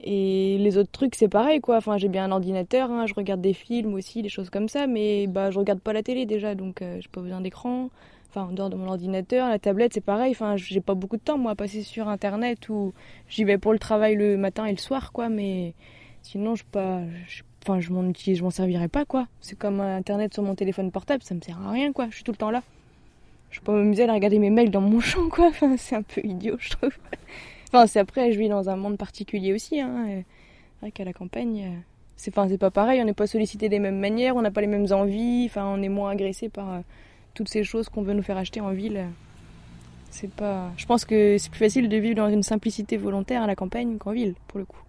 Et 0.00 0.56
les 0.58 0.78
autres 0.78 0.90
trucs 0.92 1.14
c'est 1.16 1.28
pareil 1.28 1.60
quoi. 1.60 1.76
Enfin 1.76 1.98
j'ai 1.98 2.08
bien 2.08 2.24
un 2.24 2.32
ordinateur, 2.32 2.90
hein, 2.90 3.06
je 3.06 3.14
regarde 3.14 3.40
des 3.40 3.52
films 3.52 3.94
aussi, 3.94 4.22
des 4.22 4.28
choses 4.28 4.48
comme 4.48 4.68
ça, 4.68 4.86
mais 4.86 5.26
bah 5.26 5.50
je 5.50 5.58
regarde 5.58 5.80
pas 5.80 5.92
la 5.92 6.02
télé 6.02 6.24
déjà 6.24 6.54
donc 6.54 6.80
euh, 6.82 6.98
j'ai 7.00 7.08
pas 7.08 7.20
besoin 7.20 7.40
d'écran. 7.40 7.90
Enfin 8.30 8.44
en 8.44 8.52
dehors 8.52 8.70
de 8.70 8.76
mon 8.76 8.88
ordinateur, 8.88 9.48
la 9.48 9.58
tablette 9.58 9.92
c'est 9.92 10.00
pareil. 10.00 10.30
Enfin 10.30 10.56
j'ai 10.56 10.80
pas 10.80 10.94
beaucoup 10.94 11.16
de 11.16 11.22
temps 11.22 11.36
moi 11.36 11.52
à 11.52 11.54
passer 11.54 11.82
sur 11.82 12.08
internet 12.08 12.68
ou 12.68 12.94
j'y 13.28 13.44
vais 13.44 13.58
pour 13.58 13.72
le 13.72 13.78
travail 13.78 14.14
le 14.14 14.36
matin 14.36 14.64
et 14.66 14.72
le 14.72 14.78
soir 14.78 15.12
quoi. 15.12 15.28
Mais 15.28 15.74
sinon 16.22 16.54
je 16.54 16.64
pas, 16.64 17.00
enfin 17.62 17.80
je 17.80 17.92
m'en 17.92 18.08
utilise, 18.08 18.38
je 18.38 18.44
m'en 18.44 18.50
servirais 18.50 18.88
pas 18.88 19.04
quoi. 19.04 19.26
C'est 19.40 19.58
comme 19.58 19.80
internet 19.80 20.32
sur 20.32 20.44
mon 20.44 20.54
téléphone 20.54 20.92
portable, 20.92 21.22
ça 21.24 21.34
me 21.34 21.40
sert 21.40 21.60
à 21.60 21.70
rien 21.70 21.92
quoi. 21.92 22.06
Je 22.10 22.16
suis 22.16 22.24
tout 22.24 22.32
le 22.32 22.36
temps 22.38 22.50
là 22.50 22.62
je 23.52 23.60
peux 23.60 23.72
m'amuser 23.72 24.08
à 24.08 24.12
regarder 24.12 24.38
mes 24.38 24.50
mails 24.50 24.70
dans 24.70 24.80
mon 24.80 24.98
champ, 25.00 25.28
quoi. 25.28 25.48
Enfin, 25.48 25.76
c'est 25.76 25.94
un 25.94 26.02
peu 26.02 26.22
idiot, 26.24 26.56
je 26.58 26.70
trouve. 26.70 26.96
Enfin, 27.68 27.86
c'est 27.86 28.00
après, 28.00 28.32
je 28.32 28.38
vis 28.38 28.48
dans 28.48 28.68
un 28.68 28.76
monde 28.76 28.98
particulier 28.98 29.52
aussi. 29.52 29.80
Hein. 29.80 30.06
C'est 30.08 30.80
vrai 30.80 30.90
qu'à 30.90 31.04
la 31.04 31.12
campagne, 31.12 31.64
euh, 31.66 31.78
c'est 32.16 32.36
enfin, 32.36 32.54
pas 32.56 32.70
pareil. 32.70 33.00
On 33.00 33.04
n'est 33.04 33.12
pas 33.12 33.26
sollicité 33.26 33.68
des 33.68 33.78
mêmes 33.78 33.98
manières, 33.98 34.36
on 34.36 34.42
n'a 34.42 34.50
pas 34.50 34.62
les 34.62 34.66
mêmes 34.66 34.90
envies. 34.90 35.46
Enfin, 35.46 35.66
on 35.66 35.82
est 35.82 35.88
moins 35.88 36.10
agressé 36.10 36.48
par 36.48 36.72
euh, 36.72 36.78
toutes 37.34 37.48
ces 37.48 37.62
choses 37.62 37.88
qu'on 37.88 38.02
veut 38.02 38.14
nous 38.14 38.22
faire 38.22 38.38
acheter 38.38 38.60
en 38.60 38.72
ville. 38.72 39.06
C'est 40.10 40.30
pas. 40.30 40.70
Je 40.76 40.86
pense 40.86 41.04
que 41.04 41.38
c'est 41.38 41.50
plus 41.50 41.58
facile 41.58 41.88
de 41.88 41.96
vivre 41.96 42.16
dans 42.16 42.28
une 42.28 42.42
simplicité 42.42 42.96
volontaire 42.96 43.42
à 43.42 43.46
la 43.46 43.54
campagne 43.54 43.96
qu'en 43.98 44.12
ville, 44.12 44.34
pour 44.48 44.58
le 44.58 44.64
coup. 44.64 44.82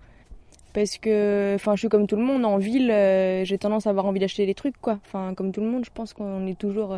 Parce 0.74 0.98
que, 0.98 1.54
enfin, 1.56 1.76
je 1.76 1.80
suis 1.80 1.90
comme 1.90 2.08
tout 2.08 2.16
le 2.16 2.24
monde. 2.24 2.44
En 2.44 2.58
ville, 2.58 2.92
euh, 2.92 3.46
j'ai 3.46 3.58
tendance 3.58 3.88
à 3.88 3.92
avoir 3.92 4.06
envie 4.06 4.20
d'acheter 4.20 4.46
des 4.46 4.56
trucs, 4.56 4.80
quoi. 4.82 5.00
Enfin, 5.06 5.34
comme 5.36 5.52
tout 5.52 5.62
le 5.62 5.68
monde, 5.68 5.86
je 5.86 5.92
pense 5.94 6.14
qu'on 6.14 6.48
est 6.48 6.58
toujours 6.58 6.98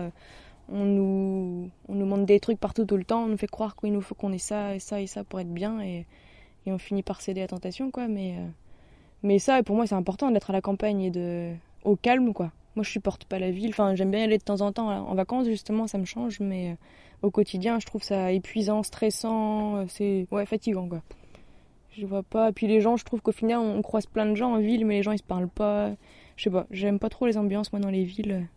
on 0.69 0.85
nous, 0.85 1.69
on 1.88 1.95
nous 1.95 2.06
montre 2.06 2.25
des 2.25 2.39
trucs 2.39 2.59
partout 2.59 2.85
tout 2.85 2.97
le 2.97 3.03
temps, 3.03 3.23
on 3.23 3.27
nous 3.27 3.38
fait 3.38 3.47
croire 3.47 3.75
qu'il 3.75 3.94
nous 3.94 4.01
faut 4.01 4.15
qu'on 4.15 4.33
ait 4.33 4.38
ça 4.38 4.75
et 4.75 4.79
ça 4.79 5.01
et 5.01 5.07
ça 5.07 5.23
pour 5.23 5.39
être 5.39 5.53
bien 5.53 5.81
et, 5.81 6.06
et 6.65 6.71
on 6.71 6.77
finit 6.77 7.03
par 7.03 7.21
céder 7.21 7.41
à 7.41 7.44
la 7.44 7.47
tentation 7.50 7.91
quoi. 7.91 8.07
Mais, 8.07 8.35
euh, 8.38 8.47
mais 9.23 9.39
ça, 9.39 9.62
pour 9.63 9.75
moi, 9.75 9.88
c'est 9.88 9.95
important 9.95 10.31
d'être 10.31 10.50
à 10.50 10.53
la 10.53 10.62
campagne 10.62 11.01
et 11.01 11.12
de, 11.12 11.53
au 11.83 11.95
calme 11.95 12.33
quoi. 12.33 12.51
Moi, 12.75 12.83
je 12.83 12.89
supporte 12.89 13.25
pas 13.25 13.39
la 13.39 13.51
ville. 13.51 13.69
Enfin, 13.69 13.95
j'aime 13.95 14.12
bien 14.12 14.23
aller 14.23 14.38
de 14.38 14.44
temps 14.44 14.62
en 14.62 14.71
temps 14.71 14.89
en 14.89 15.15
vacances 15.15 15.47
justement, 15.47 15.88
ça 15.88 15.97
me 15.97 16.06
change, 16.06 16.39
mais 16.39 16.72
euh, 16.72 16.75
au 17.22 17.31
quotidien, 17.31 17.79
je 17.79 17.86
trouve 17.86 18.03
ça 18.03 18.31
épuisant, 18.31 18.84
stressant, 18.84 19.77
euh, 19.77 19.86
c'est 19.88 20.27
ouais 20.31 20.45
fatigant 20.45 20.88
quoi. 20.88 21.01
Je 21.98 22.05
vois 22.05 22.24
pas. 22.24 22.51
Puis 22.51 22.67
les 22.67 22.81
gens, 22.81 22.98
je 22.98 23.05
trouve 23.05 23.22
qu'au 23.22 23.31
final, 23.31 23.60
on 23.60 23.81
croise 23.81 24.05
plein 24.05 24.25
de 24.25 24.36
gens 24.36 24.53
en 24.53 24.60
ville, 24.60 24.86
mais 24.86 24.95
les 24.98 25.03
gens 25.03 25.13
ils 25.13 25.19
se 25.19 25.24
parlent 25.24 25.48
pas. 25.48 25.91
Je 26.36 26.43
sais 26.43 26.50
pas. 26.50 26.67
J'aime 26.72 27.00
pas 27.00 27.10
trop 27.10 27.25
les 27.25 27.38
ambiances 27.38 27.72
moi 27.72 27.79
dans 27.79 27.89
les 27.89 28.03
villes. 28.03 28.48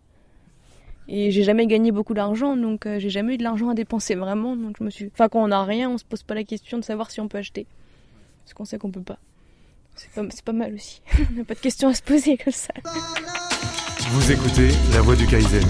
Et 1.11 1.31
j'ai 1.31 1.43
jamais 1.43 1.67
gagné 1.67 1.91
beaucoup 1.91 2.12
d'argent, 2.12 2.55
donc 2.55 2.85
euh, 2.85 2.99
j'ai 2.99 3.09
jamais 3.09 3.35
eu 3.35 3.37
de 3.38 3.43
l'argent 3.43 3.71
à 3.71 3.75
dépenser 3.75 4.15
vraiment. 4.15 4.55
Donc 4.57 4.77
je 4.79 4.85
me 4.85 4.91
suis. 4.91 5.07
Enfin, 5.07 5.29
quand 5.31 5.43
on 5.43 5.49
n'a 5.49 5.65
rien, 5.65 5.88
on 5.88 5.97
se 5.97 6.05
pose 6.05 6.23
pas 6.23 6.35
la 6.35 6.45
question 6.45 6.77
de 6.77 6.85
savoir 6.85 7.11
si 7.11 7.21
on 7.23 7.29
peut 7.29 7.38
acheter. 7.38 7.67
Parce 8.45 8.53
qu'on 8.53 8.67
sait 8.67 8.77
qu'on 8.77 8.91
peut 8.91 9.00
pas. 9.00 9.19
C'est 9.97 10.11
pas, 10.12 10.23
pas 10.45 10.53
mal 10.53 10.75
aussi. 10.75 11.00
on 11.33 11.38
n'a 11.38 11.45
pas 11.45 11.55
de 11.55 11.61
questions 11.61 11.88
à 11.88 11.95
se 11.95 12.03
poser 12.03 12.37
comme 12.37 12.53
ça. 12.53 12.75
Vous 14.11 14.33
écoutez 14.33 14.69
La 14.93 15.00
Voix 15.00 15.17
du 15.17 15.27
Kaizen. 15.27 15.65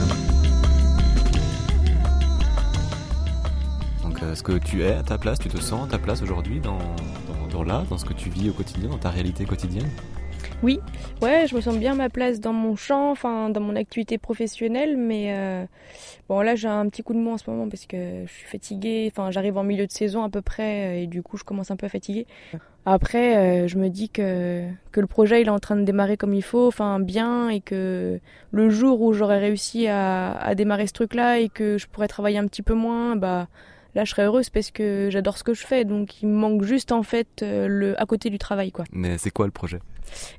Donc, 4.03 4.21
est-ce 4.23 4.43
que 4.43 4.59
tu 4.59 4.83
es 4.83 4.93
à 4.93 5.03
ta 5.05 5.19
place, 5.19 5.39
tu 5.39 5.49
te 5.49 5.61
sens 5.61 5.87
à 5.87 5.91
ta 5.91 5.99
place 5.99 6.21
aujourd'hui 6.21 6.59
dans, 6.59 6.79
dans, 6.79 7.47
dans 7.51 7.63
là, 7.63 7.85
dans 7.89 7.97
ce 7.97 8.05
que 8.05 8.13
tu 8.13 8.29
vis 8.29 8.51
au 8.51 8.53
quotidien, 8.53 8.91
dans 8.91 8.99
ta 8.99 9.11
réalité 9.11 9.45
quotidienne? 9.45 9.89
Oui, 10.63 10.81
ouais, 11.23 11.47
je 11.47 11.55
me 11.55 11.61
sens 11.61 11.77
bien 11.77 11.95
ma 11.95 12.09
place 12.09 12.41
dans 12.41 12.53
mon 12.53 12.75
champ, 12.75 13.11
enfin 13.11 13.49
dans 13.49 13.61
mon 13.61 13.77
activité 13.77 14.19
professionnelle, 14.19 14.97
mais 14.97 15.35
euh, 15.37 15.65
bon 16.29 16.41
là 16.41 16.57
j'ai 16.57 16.69
un 16.69 16.89
petit 16.89 17.03
coup 17.03 17.15
de 17.15 17.19
mou 17.19 17.31
en 17.31 17.39
ce 17.39 17.49
moment 17.49 17.69
parce 17.69 17.87
que 17.87 18.25
je 18.27 18.33
suis 18.33 18.47
fatiguée, 18.47 19.09
enfin 19.13 19.31
j'arrive 19.31 19.57
en 19.57 19.63
milieu 19.63 19.87
de 19.87 19.93
saison 19.93 20.25
à 20.25 20.29
peu 20.29 20.43
près 20.43 21.03
et 21.03 21.07
du 21.07 21.23
coup 21.23 21.37
je 21.37 21.45
commence 21.45 21.71
un 21.71 21.77
peu 21.77 21.87
à 21.87 21.89
fatiguer. 21.89 22.27
Après, 22.91 23.37
euh, 23.37 23.69
je 23.69 23.77
me 23.77 23.91
dis 23.91 24.09
que, 24.09 24.67
le 24.95 25.07
projet 25.07 25.43
il 25.43 25.47
est 25.47 25.51
en 25.51 25.59
train 25.59 25.77
de 25.77 25.85
démarrer 25.85 26.17
comme 26.17 26.33
il 26.33 26.43
faut, 26.43 26.67
enfin 26.67 26.99
bien, 27.01 27.51
et 27.51 27.61
que 27.61 28.19
le 28.51 28.71
jour 28.71 29.03
où 29.03 29.13
j'aurai 29.13 29.39
réussi 29.39 29.87
à, 29.89 30.55
démarrer 30.57 30.87
ce 30.87 30.95
truc-là 30.95 31.39
et 31.39 31.51
que 31.51 31.77
je 31.77 31.87
pourrais 31.87 32.09
travailler 32.09 32.39
un 32.39 32.47
petit 32.47 32.63
peu 32.63 32.75
moins, 32.75 33.15
bah 33.15 33.47
là 33.95 34.05
je 34.05 34.11
serais 34.11 34.25
heureuse 34.25 34.51
parce 34.51 34.71
que 34.71 35.09
j'adore 35.11 35.39
ce 35.39 35.45
que 35.45 35.55
je 35.55 35.67
fais 35.67 35.85
donc 35.85 36.23
il 36.23 36.29
me 36.29 36.37
manque 36.37 36.63
juste 36.63 36.93
en 36.93 37.03
fait 37.03 37.43
euh, 37.43 37.67
le 37.69 38.01
à 38.01 38.07
côté 38.07 38.31
du 38.31 38.39
travail 38.39 38.73
quoi. 38.73 38.85
Mais 38.93 39.19
c'est 39.19 39.31
quoi 39.31 39.47
le 39.47 39.53
projet? 39.53 39.81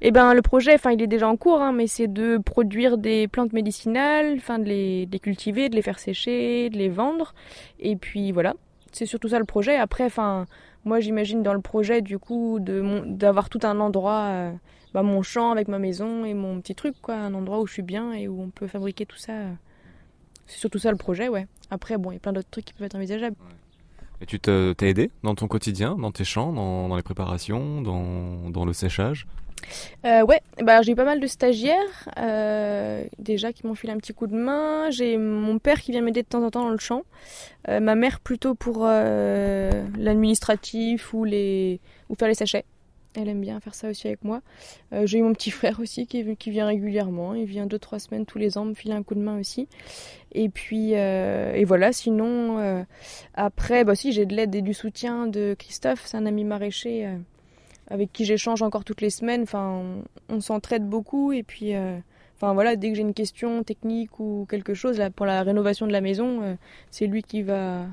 Eh 0.02 0.12
ben 0.12 0.34
le 0.34 0.42
projet 0.42 0.74
enfin 0.74 0.92
il 0.92 1.02
est 1.02 1.08
déjà 1.08 1.28
en 1.28 1.38
cours 1.38 1.62
hein, 1.62 1.72
mais 1.72 1.88
c'est 1.88 2.08
de 2.08 2.38
produire 2.38 2.98
des 2.98 3.28
plantes 3.28 3.54
médicinales, 3.54 4.36
enfin 4.38 4.60
de 4.60 4.66
les, 4.66 5.06
de 5.06 5.12
les, 5.12 5.20
cultiver, 5.20 5.70
de 5.70 5.76
les 5.76 5.82
faire 5.82 6.00
sécher, 6.00 6.70
de 6.70 6.78
les 6.78 6.90
vendre 6.90 7.34
et 7.80 7.96
puis 7.96 8.32
voilà, 8.32 8.56
c'est 8.92 9.06
surtout 9.06 9.30
ça 9.30 9.40
le 9.40 9.46
projet. 9.46 9.76
Après 9.76 10.06
enfin 10.06 10.46
moi 10.86 11.00
j'imagine 11.00 11.44
dans 11.44 11.54
le 11.54 11.62
projet 11.62 12.02
du 12.02 12.18
coup 12.18 12.60
de 12.60 13.04
d'avoir 13.06 13.50
tout 13.50 13.60
un 13.64 13.80
endroit 13.80 14.28
euh, 14.30 14.52
bah, 14.94 15.04
mon 15.04 15.22
champ 15.22 15.52
avec 15.52 15.68
ma 15.68 15.78
maison 15.78 16.26
et 16.26 16.34
mon 16.34 16.60
petit 16.62 16.74
truc 16.76 16.96
quoi, 17.02 17.16
un 17.16 17.34
endroit 17.34 17.60
où 17.60 17.68
je 17.68 17.74
suis 17.74 17.82
bien 17.84 18.12
et 18.14 18.28
où 18.28 18.42
on 18.42 18.50
peut 18.50 18.68
fabriquer 18.68 19.06
tout 19.06 19.18
ça. 19.18 19.34
C'est 20.48 20.58
surtout 20.58 20.80
ça 20.80 20.90
le 20.90 20.98
projet, 20.98 21.30
ouais. 21.30 21.46
Après, 21.72 21.98
bon, 21.98 22.12
il 22.12 22.16
y 22.16 22.18
a 22.18 22.20
plein 22.20 22.34
d'autres 22.34 22.50
trucs 22.50 22.66
qui 22.66 22.74
peuvent 22.74 22.86
être 22.86 22.96
envisageables. 22.96 23.36
Et 24.22 24.26
tu 24.26 24.40
t'es 24.40 24.74
aidé 24.82 25.12
dans 25.24 25.36
ton 25.36 25.48
quotidien, 25.48 25.96
dans 25.96 26.12
tes 26.12 26.26
champs, 26.26 26.52
dans, 26.52 26.94
les 26.96 27.04
préparations, 27.04 27.82
dans, 27.82 28.50
dans 28.50 28.66
le 28.66 28.74
séchage? 28.74 29.28
Euh, 30.06 30.24
ouais, 30.24 30.42
bah, 30.62 30.82
j'ai 30.82 30.94
eu 30.94 30.96
pas 30.96 31.06
mal 31.06 31.20
de 31.20 31.28
stagiaires 31.28 32.10
euh, 32.18 33.04
déjà 33.18 33.52
qui 33.54 33.68
m'ont 33.68 33.76
filé 33.76 33.94
un 33.94 33.98
petit 33.98 34.14
coup 34.14 34.28
de 34.28 34.36
main. 34.36 34.90
J'ai 34.90 35.18
mon 35.18 35.60
père 35.60 35.80
qui 35.82 35.92
vient 35.92 36.02
m'aider 36.02 36.24
de 36.24 36.28
temps 36.28 36.44
en 36.44 36.52
temps 36.52 36.64
dans 36.64 36.72
le 36.72 36.80
champ. 36.80 37.04
Euh, 37.68 37.80
ma 37.80 37.96
mère 37.96 38.20
plutôt 38.20 38.56
pour 38.56 38.86
l'administratif 38.86 41.14
ou 41.14 41.24
les 41.24 41.80
ou 42.10 42.16
faire 42.16 42.28
les 42.28 42.36
sachets. 42.36 42.66
Elle 43.16 43.28
aime 43.28 43.42
bien 43.42 43.60
faire 43.60 43.74
ça 43.74 43.90
aussi 43.90 44.08
avec 44.08 44.24
moi. 44.24 44.42
j'ai 44.92 45.18
eu 45.18 45.24
mon 45.24 45.34
petit 45.34 45.52
frère 45.52 45.80
aussi 45.80 46.06
qui, 46.06 46.22
vient 46.52 46.68
régulièrement. 46.68 47.34
Il 47.34 47.46
vient 47.46 47.66
deux 47.66 47.80
trois 47.80 47.98
semaines 47.98 48.26
tous 48.26 48.38
les 48.38 48.58
ans 48.58 48.66
me 48.66 48.76
filer 48.76 48.94
un 48.94 49.04
coup 49.04 49.16
de 49.16 49.20
main 49.20 49.40
aussi. 49.40 49.68
Et 50.32 50.48
puis 50.48 50.92
et 50.92 51.64
voilà. 51.66 51.92
Sinon 51.92 52.86
après, 53.34 53.84
bah 53.84 53.96
si 53.96 54.12
j'ai 54.12 54.28
de 54.28 54.36
l'aide 54.36 54.54
et 54.54 54.62
du 54.62 54.76
soutien 54.76 55.26
de 55.26 55.56
Christophe, 55.58 56.04
c'est 56.06 56.18
un 56.18 56.28
ami 56.28 56.44
maraîcher 56.44 57.10
avec 57.90 58.14
qui 58.14 58.26
j'échange 58.26 58.62
encore 58.62 58.84
toutes 58.84 59.02
les 59.02 59.10
semaines. 59.10 59.44
Enfin, 59.44 59.84
on, 60.30 60.40
s'entraide 60.40 60.88
beaucoup 60.88 61.32
et 61.32 61.44
puis, 61.44 61.76
euh, 61.76 61.98
enfin 62.36 62.54
voilà, 62.54 62.76
dès 62.76 62.90
que 62.90 62.96
j'ai 62.96 63.02
une 63.02 63.14
question 63.14 63.64
technique 63.64 64.20
ou 64.20 64.46
quelque 64.50 64.74
chose 64.74 64.98
là, 64.98 65.10
pour 65.10 65.26
la 65.26 65.44
rénovation 65.44 65.88
de 65.88 65.92
la 65.92 66.02
maison, 66.02 66.42
euh, 66.44 66.56
c'est 66.92 67.08
lui 67.08 67.24
qui 67.24 67.42
va 67.42 67.86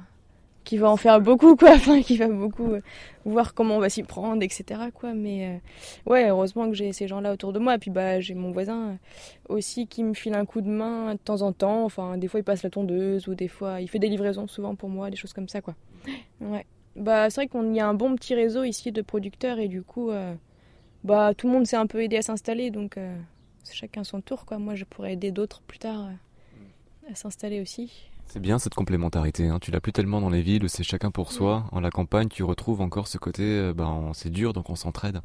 qui 0.66 0.76
va 0.76 0.90
en 0.90 0.98
faire 0.98 1.22
beaucoup 1.22 1.56
quoi. 1.56 1.70
Enfin 1.74 2.02
qui 2.02 2.18
va 2.18 2.28
beaucoup 2.28 2.72
euh, 2.74 2.82
voir 3.24 3.54
comment 3.54 3.76
on 3.76 3.80
va 3.80 3.88
s'y 3.88 4.02
prendre 4.02 4.42
etc 4.42 4.80
quoi. 4.92 5.14
Mais 5.14 5.62
ouais 6.04 6.28
heureusement 6.28 6.68
que 6.68 6.74
j'ai 6.74 6.92
ces 6.92 7.08
gens 7.08 7.20
là 7.22 7.32
autour 7.32 7.54
de 7.54 7.58
moi. 7.58 7.76
Et 7.76 7.78
puis 7.78 7.90
bah 7.90 8.20
j'ai 8.20 8.34
mon 8.34 8.50
voisin 8.50 8.98
aussi 9.48 9.86
qui 9.86 10.04
me 10.04 10.12
file 10.12 10.34
un 10.34 10.44
coup 10.44 10.60
de 10.60 10.68
main 10.68 11.14
de 11.14 11.18
temps 11.18 11.40
en 11.40 11.52
temps. 11.52 11.84
Enfin 11.84 12.18
des 12.18 12.28
fois 12.28 12.40
il 12.40 12.44
passe 12.44 12.62
la 12.62 12.70
tondeuse 12.70 13.28
ou 13.28 13.34
des 13.34 13.48
fois 13.48 13.80
il 13.80 13.88
fait 13.88 13.98
des 13.98 14.08
livraisons 14.08 14.46
souvent 14.46 14.74
pour 14.74 14.90
moi 14.90 15.08
des 15.08 15.16
choses 15.16 15.32
comme 15.32 15.48
ça 15.48 15.62
quoi. 15.62 15.74
Ouais. 16.42 16.66
Bah, 16.96 17.28
c'est 17.28 17.42
vrai 17.42 17.48
qu'on 17.48 17.74
y 17.74 17.80
a 17.80 17.86
un 17.86 17.94
bon 17.94 18.16
petit 18.16 18.34
réseau 18.34 18.64
ici 18.64 18.90
de 18.90 19.02
producteurs. 19.02 19.58
Et 19.58 19.68
du 19.68 19.82
coup, 19.82 20.10
euh, 20.10 20.34
bah, 21.04 21.34
tout 21.34 21.46
le 21.46 21.52
monde 21.52 21.66
s'est 21.66 21.76
un 21.76 21.86
peu 21.86 22.02
aidé 22.02 22.16
à 22.16 22.22
s'installer, 22.22 22.70
donc 22.70 22.96
euh, 22.96 23.16
c'est 23.62 23.74
chacun 23.74 24.02
son 24.02 24.20
tour. 24.20 24.46
Quoi. 24.46 24.58
Moi, 24.58 24.74
je 24.74 24.84
pourrais 24.84 25.12
aider 25.12 25.30
d'autres 25.30 25.60
plus 25.62 25.78
tard 25.78 26.06
euh, 26.06 27.12
à 27.12 27.14
s'installer 27.14 27.60
aussi. 27.60 28.10
C'est 28.26 28.40
bien 28.40 28.58
cette 28.58 28.74
complémentarité. 28.74 29.48
Hein. 29.48 29.58
Tu 29.60 29.70
l'as 29.70 29.80
plus 29.80 29.92
tellement 29.92 30.20
dans 30.20 30.30
les 30.30 30.42
villes 30.42 30.64
où 30.64 30.68
c'est 30.68 30.82
chacun 30.82 31.10
pour 31.10 31.32
soi. 31.32 31.64
En 31.72 31.80
la 31.80 31.90
campagne, 31.90 32.28
tu 32.28 32.42
retrouves 32.42 32.80
encore 32.80 33.08
ce 33.08 33.18
côté, 33.18 33.72
bah, 33.74 33.94
c'est 34.12 34.30
dur, 34.30 34.52
donc 34.52 34.68
on 34.68 34.76
s'entraide. 34.76 35.20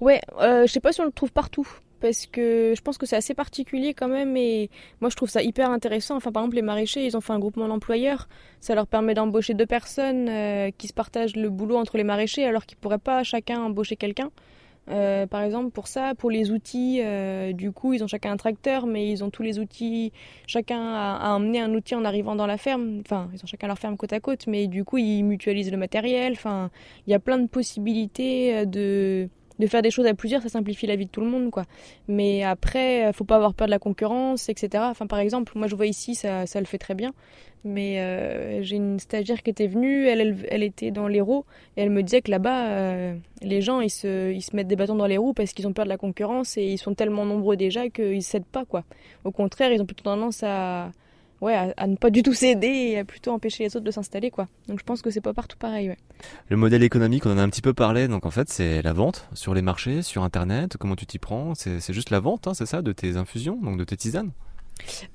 Ouais, 0.00 0.20
je 0.40 0.66
sais 0.66 0.80
pas 0.80 0.92
si 0.92 1.00
on 1.00 1.04
le 1.04 1.12
trouve 1.12 1.32
partout 1.32 1.68
parce 2.04 2.26
que 2.26 2.74
je 2.76 2.82
pense 2.82 2.98
que 2.98 3.06
c'est 3.06 3.16
assez 3.16 3.32
particulier 3.32 3.94
quand 3.94 4.08
même 4.08 4.36
et 4.36 4.68
moi 5.00 5.08
je 5.08 5.16
trouve 5.16 5.30
ça 5.30 5.42
hyper 5.42 5.70
intéressant. 5.70 6.16
Enfin 6.16 6.32
par 6.32 6.42
exemple 6.42 6.56
les 6.56 6.62
maraîchers 6.62 7.06
ils 7.06 7.16
ont 7.16 7.22
fait 7.22 7.32
un 7.32 7.38
groupement 7.38 7.66
d'employeurs, 7.66 8.28
ça 8.60 8.74
leur 8.74 8.86
permet 8.86 9.14
d'embaucher 9.14 9.54
deux 9.54 9.64
personnes 9.64 10.28
euh, 10.28 10.70
qui 10.76 10.86
se 10.86 10.92
partagent 10.92 11.34
le 11.34 11.48
boulot 11.48 11.78
entre 11.78 11.96
les 11.96 12.04
maraîchers 12.04 12.44
alors 12.44 12.66
qu'ils 12.66 12.76
pourraient 12.76 12.98
pas 12.98 13.22
chacun 13.22 13.58
embaucher 13.62 13.96
quelqu'un. 13.96 14.30
Euh, 14.90 15.26
par 15.26 15.42
exemple 15.42 15.70
pour 15.70 15.88
ça, 15.88 16.14
pour 16.14 16.30
les 16.30 16.50
outils, 16.50 17.00
euh, 17.02 17.52
du 17.52 17.72
coup 17.72 17.94
ils 17.94 18.04
ont 18.04 18.06
chacun 18.06 18.32
un 18.32 18.36
tracteur 18.36 18.86
mais 18.86 19.10
ils 19.10 19.24
ont 19.24 19.30
tous 19.30 19.42
les 19.42 19.58
outils, 19.58 20.12
chacun 20.46 20.80
a, 20.80 21.16
a, 21.16 21.30
emmené 21.34 21.60
un 21.60 21.72
outil 21.72 21.94
en 21.94 22.04
arrivant 22.04 22.36
dans 22.36 22.46
la 22.46 22.58
ferme, 22.58 23.00
enfin 23.00 23.30
ils 23.32 23.42
ont 23.42 23.46
chacun 23.46 23.66
leur 23.66 23.78
ferme 23.78 23.96
côte 23.96 24.12
à 24.12 24.20
côte 24.20 24.46
mais 24.46 24.66
du 24.66 24.84
coup 24.84 24.98
ils 24.98 25.22
mutualisent 25.22 25.70
le 25.70 25.78
matériel, 25.78 26.34
enfin 26.34 26.70
il 27.06 27.12
y 27.12 27.14
a 27.14 27.18
plein 27.18 27.38
de 27.38 27.46
possibilités 27.46 28.66
de 28.66 29.30
de 29.58 29.66
faire 29.66 29.82
des 29.82 29.90
choses 29.90 30.06
à 30.06 30.14
plusieurs, 30.14 30.42
ça 30.42 30.48
simplifie 30.48 30.86
la 30.86 30.96
vie 30.96 31.06
de 31.06 31.10
tout 31.10 31.20
le 31.20 31.28
monde, 31.28 31.50
quoi. 31.50 31.64
Mais 32.08 32.42
après, 32.42 33.12
faut 33.12 33.24
pas 33.24 33.36
avoir 33.36 33.54
peur 33.54 33.66
de 33.66 33.70
la 33.70 33.78
concurrence, 33.78 34.48
etc. 34.48 34.84
Enfin, 34.88 35.06
par 35.06 35.18
exemple, 35.18 35.52
moi 35.56 35.68
je 35.68 35.76
vois 35.76 35.86
ici, 35.86 36.14
ça, 36.14 36.46
ça 36.46 36.60
le 36.60 36.66
fait 36.66 36.78
très 36.78 36.94
bien. 36.94 37.12
Mais 37.64 37.98
euh, 38.00 38.62
j'ai 38.62 38.76
une 38.76 38.98
stagiaire 38.98 39.42
qui 39.42 39.48
était 39.48 39.66
venue, 39.66 40.06
elle, 40.06 40.36
elle, 40.50 40.62
était 40.62 40.90
dans 40.90 41.08
les 41.08 41.22
roues, 41.22 41.44
et 41.78 41.82
elle 41.82 41.88
me 41.88 42.02
disait 42.02 42.20
que 42.20 42.30
là-bas, 42.30 42.68
euh, 42.68 43.14
les 43.40 43.62
gens, 43.62 43.80
ils 43.80 43.90
se, 43.90 44.30
ils 44.32 44.42
se 44.42 44.54
mettent 44.54 44.68
des 44.68 44.76
bâtons 44.76 44.96
dans 44.96 45.06
les 45.06 45.16
roues 45.16 45.32
parce 45.32 45.54
qu'ils 45.54 45.66
ont 45.66 45.72
peur 45.72 45.86
de 45.86 45.88
la 45.88 45.96
concurrence 45.96 46.58
et 46.58 46.64
ils 46.64 46.76
sont 46.76 46.94
tellement 46.94 47.24
nombreux 47.24 47.56
déjà 47.56 47.88
qu'ils 47.88 48.16
ne 48.16 48.20
cèdent 48.20 48.44
pas, 48.44 48.66
quoi. 48.66 48.84
Au 49.24 49.30
contraire, 49.30 49.72
ils 49.72 49.80
ont 49.80 49.86
plutôt 49.86 50.04
tendance 50.04 50.42
à, 50.42 50.90
ouais, 51.40 51.72
à, 51.76 51.86
ne 51.86 51.96
pas 51.96 52.10
du 52.10 52.22
tout 52.22 52.34
céder 52.34 52.66
et 52.66 52.98
à 52.98 53.04
plutôt 53.04 53.32
empêcher 53.32 53.64
les 53.64 53.76
autres 53.76 53.84
de 53.84 53.90
s'installer, 53.90 54.30
quoi. 54.30 54.48
Donc 54.68 54.78
je 54.78 54.84
pense 54.84 55.02
que 55.02 55.10
c'est 55.10 55.20
pas 55.20 55.34
partout 55.34 55.56
pareil, 55.58 55.88
ouais. 55.88 55.98
Le 56.48 56.56
modèle 56.56 56.82
économique, 56.82 57.26
on 57.26 57.32
en 57.32 57.38
a 57.38 57.42
un 57.42 57.48
petit 57.48 57.62
peu 57.62 57.74
parlé, 57.74 58.08
donc 58.08 58.26
en 58.26 58.30
fait 58.30 58.48
c'est 58.48 58.82
la 58.82 58.92
vente 58.92 59.28
sur 59.34 59.54
les 59.54 59.62
marchés, 59.62 60.02
sur 60.02 60.22
internet, 60.22 60.76
comment 60.78 60.96
tu 60.96 61.06
t'y 61.06 61.18
prends? 61.18 61.54
C'est 61.54 61.92
juste 61.92 62.10
la 62.10 62.20
vente, 62.20 62.46
hein, 62.46 62.54
c'est 62.54 62.66
ça, 62.66 62.82
de 62.82 62.92
tes 62.92 63.16
infusions, 63.16 63.58
donc 63.60 63.78
de 63.78 63.84
tes 63.84 63.96
tisanes? 63.96 64.30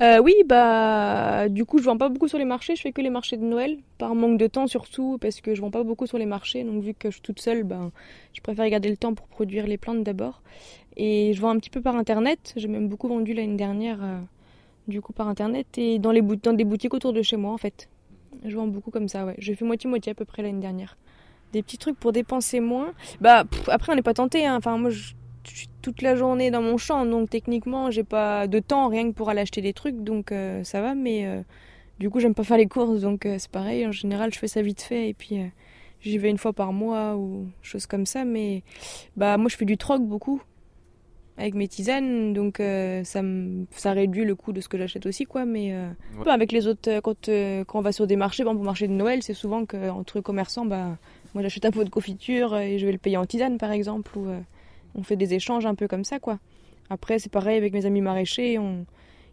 Euh, 0.01 0.19
oui, 0.19 0.33
bah 0.45 1.49
du 1.49 1.65
coup 1.65 1.79
je 1.79 1.83
vends 1.83 1.97
pas 1.97 2.09
beaucoup 2.09 2.27
sur 2.27 2.37
les 2.37 2.45
marchés, 2.45 2.75
je 2.75 2.81
fais 2.81 2.93
que 2.93 3.01
les 3.01 3.09
marchés 3.09 3.35
de 3.35 3.43
Noël, 3.43 3.77
par 3.97 4.15
manque 4.15 4.37
de 4.37 4.47
temps 4.47 4.67
surtout, 4.67 5.17
parce 5.19 5.41
que 5.41 5.53
je 5.53 5.61
vends 5.61 5.69
pas 5.69 5.83
beaucoup 5.83 6.07
sur 6.07 6.17
les 6.17 6.25
marchés, 6.25 6.63
donc 6.63 6.81
vu 6.81 6.93
que 6.93 7.09
je 7.09 7.15
suis 7.15 7.21
toute 7.21 7.41
seule, 7.41 7.63
ben 7.63 7.91
je 8.33 8.41
préfère 8.41 8.67
garder 8.69 8.89
le 8.89 8.97
temps 8.97 9.13
pour 9.13 9.27
produire 9.27 9.67
les 9.67 9.77
plantes 9.77 10.03
d'abord. 10.03 10.41
Et 10.95 11.33
je 11.33 11.41
vends 11.41 11.49
un 11.49 11.57
petit 11.57 11.69
peu 11.69 11.81
par 11.81 11.95
internet, 11.95 12.53
j'ai 12.55 12.67
même 12.67 12.87
beaucoup 12.87 13.07
vendu 13.07 13.33
l'année 13.33 13.57
dernière 13.57 13.99
euh, 14.01 14.19
du 14.89 15.01
coup 15.01 15.13
par 15.13 15.27
internet 15.27 15.67
et 15.77 15.99
dans, 15.99 16.11
les 16.11 16.21
dans 16.21 16.53
des 16.53 16.65
boutiques 16.65 16.93
autour 16.93 17.13
de 17.13 17.21
chez 17.21 17.37
moi 17.37 17.53
en 17.53 17.57
fait. 17.57 17.89
Je 18.45 18.55
vends 18.55 18.67
beaucoup 18.67 18.91
comme 18.91 19.07
ça, 19.07 19.25
ouais. 19.25 19.35
J'ai 19.37 19.55
fait 19.55 19.65
moitié-moitié 19.65 20.11
à 20.11 20.15
peu 20.15 20.25
près 20.25 20.41
l'année 20.41 20.59
dernière. 20.59 20.97
Des 21.51 21.63
petits 21.63 21.77
trucs 21.77 21.97
pour 21.97 22.11
dépenser 22.11 22.59
moins. 22.59 22.93
Bah 23.21 23.43
après 23.67 23.91
on 23.91 23.95
n'est 23.95 24.01
pas 24.01 24.13
tenté, 24.13 24.45
hein. 24.45 24.55
enfin 24.57 24.77
moi 24.77 24.89
je, 24.89 25.13
suis 25.45 25.69
toute 25.81 26.01
la 26.01 26.15
journée 26.15 26.51
dans 26.51 26.61
mon 26.61 26.77
champ 26.77 27.05
donc 27.05 27.29
techniquement 27.29 27.89
j'ai 27.89 28.03
pas 28.03 28.45
de 28.45 28.59
temps 28.59 28.87
rien 28.87 29.09
que 29.09 29.15
pour 29.15 29.29
aller 29.29 29.41
acheter 29.41 29.61
des 29.61 29.73
trucs 29.73 30.03
donc 30.03 30.31
euh, 30.31 30.63
ça 30.63 30.79
va 30.79 30.93
mais 30.93 31.25
euh, 31.25 31.41
du 31.97 32.09
coup 32.11 32.19
j'aime 32.19 32.35
pas 32.35 32.43
faire 32.43 32.57
les 32.57 32.67
courses 32.67 33.01
donc 33.01 33.25
euh, 33.25 33.37
c'est 33.39 33.49
pareil 33.49 33.87
en 33.87 33.91
général 33.91 34.31
je 34.31 34.37
fais 34.37 34.47
ça 34.47 34.61
vite 34.61 34.81
fait 34.81 35.09
et 35.09 35.15
puis 35.15 35.39
j'y 36.01 36.17
vais 36.19 36.29
une 36.29 36.37
fois 36.37 36.53
par 36.53 36.71
mois 36.71 37.15
ou 37.15 37.47
choses 37.63 37.87
comme 37.87 38.05
ça 38.05 38.25
mais 38.25 38.61
bah 39.17 39.37
moi 39.37 39.49
je 39.49 39.55
fais 39.55 39.65
du 39.65 39.77
troc 39.77 40.03
beaucoup 40.03 40.39
avec 41.39 41.55
mes 41.55 41.69
tisanes, 41.69 42.33
donc 42.33 42.59
euh, 42.59 43.03
ça, 43.05 43.21
ça 43.71 43.93
réduit 43.93 44.25
le 44.25 44.35
coût 44.35 44.51
de 44.51 44.59
ce 44.59 44.67
que 44.67 44.77
j'achète 44.77 45.05
aussi, 45.05 45.23
quoi. 45.23 45.45
Mais 45.45 45.73
euh, 45.73 45.89
avec 46.25 46.51
les 46.51 46.67
autres, 46.67 46.89
euh, 46.89 47.63
quand, 47.65 47.77
on 47.77 47.81
va 47.81 47.91
sur 47.93 48.07
des 48.07 48.17
marchés, 48.17 48.43
exemple 48.43 48.59
au 48.59 48.65
marché 48.65 48.89
de 48.89 48.93
Noël, 48.93 49.23
c'est 49.23 49.33
souvent 49.33 49.65
qu'entre 49.65 50.19
commerçants, 50.19 50.65
bah, 50.65 50.97
moi 51.33 51.41
j'achète 51.41 51.63
un 51.63 51.71
pot 51.71 51.85
de 51.85 51.89
confiture 51.89 52.57
et 52.57 52.77
je 52.77 52.85
vais 52.85 52.91
le 52.91 52.97
payer 52.97 53.15
en 53.15 53.25
tisane, 53.25 53.57
par 53.57 53.71
exemple, 53.71 54.17
ou 54.17 54.27
on 54.95 55.03
fait 55.03 55.15
des 55.15 55.33
échanges 55.33 55.65
un 55.65 55.75
peu 55.75 55.87
comme 55.87 56.03
ça, 56.03 56.19
quoi. 56.19 56.39
Après, 56.89 57.19
c'est 57.19 57.31
pareil 57.31 57.57
avec 57.57 57.71
mes 57.71 57.85
amis 57.85 58.01
maraîchers, 58.01 58.59
on, 58.59 58.85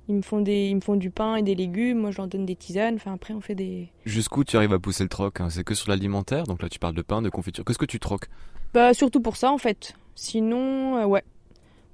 ils 0.09 0.15
me 0.15 0.23
font 0.23 0.41
des, 0.41 0.69
ils 0.69 0.77
me 0.77 0.81
font 0.81 0.95
du 0.95 1.11
pain 1.11 1.35
et 1.35 1.43
des 1.43 1.57
légumes, 1.57 1.99
moi 1.99 2.13
je 2.13 2.19
leur 2.19 2.29
donne 2.29 2.47
des 2.47 2.55
tisanes. 2.55 2.95
Enfin 2.95 3.15
après 3.15 3.35
on 3.35 3.41
fait 3.41 3.57
des. 3.57 3.89
Jusqu'où 4.05 4.45
tu 4.45 4.57
arrives 4.57 4.73
à 4.73 4.79
pousser 4.79 5.03
le 5.03 5.09
troc 5.09 5.41
hein? 5.41 5.51
C'est 5.51 5.65
que 5.65 5.75
sur 5.75 5.91
l'alimentaire, 5.91 6.45
donc 6.45 6.63
là 6.63 6.69
tu 6.69 6.79
parles 6.79 6.95
de 6.95 7.03
pain, 7.03 7.21
de 7.21 7.31
confiture. 7.31 7.65
Qu'est-ce 7.65 7.79
que 7.79 7.85
tu 7.85 7.99
troques? 7.99 8.29
Bah 8.73 8.95
surtout 8.95 9.21
pour 9.21 9.37
ça 9.37 9.51
en 9.51 9.59
fait. 9.59 9.97
Sinon, 10.15 11.05
ouais, 11.07 11.25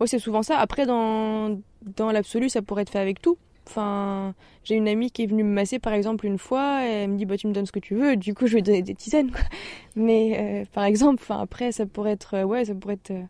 c'est 0.06 0.18
souvent 0.18 0.42
ça. 0.42 0.58
Après, 0.58 0.86
dans, 0.86 1.58
dans 1.96 2.10
l'absolu, 2.12 2.48
ça 2.48 2.62
pourrait 2.62 2.82
être 2.82 2.90
fait 2.90 2.98
avec 2.98 3.20
tout. 3.20 3.36
Enfin, 3.68 4.34
j'ai 4.64 4.74
une 4.74 4.88
amie 4.88 5.10
qui 5.10 5.22
est 5.22 5.26
venue 5.26 5.44
me 5.44 5.52
masser 5.52 5.78
par 5.78 5.92
exemple 5.92 6.26
une 6.26 6.38
fois, 6.38 6.84
et 6.84 6.90
elle 6.90 7.10
me 7.10 7.16
dit 7.16 7.26
bah 7.26 7.36
tu 7.36 7.46
me 7.46 7.52
donnes 7.52 7.66
ce 7.66 7.72
que 7.72 7.78
tu 7.78 7.94
veux, 7.94 8.16
du 8.16 8.34
coup 8.34 8.46
je 8.48 8.54
vais 8.54 8.62
donner 8.62 8.82
des 8.82 8.94
tisanes. 8.94 9.30
Mais 9.96 10.62
euh, 10.62 10.64
par 10.72 10.84
exemple, 10.84 11.20
enfin 11.22 11.40
après 11.40 11.70
ça 11.72 11.86
pourrait 11.86 12.12
être 12.12 12.34
euh, 12.34 12.42
ouais, 12.44 12.64
ça 12.64 12.74
pourrait 12.74 12.94
être 12.94 13.12
euh, 13.12 13.22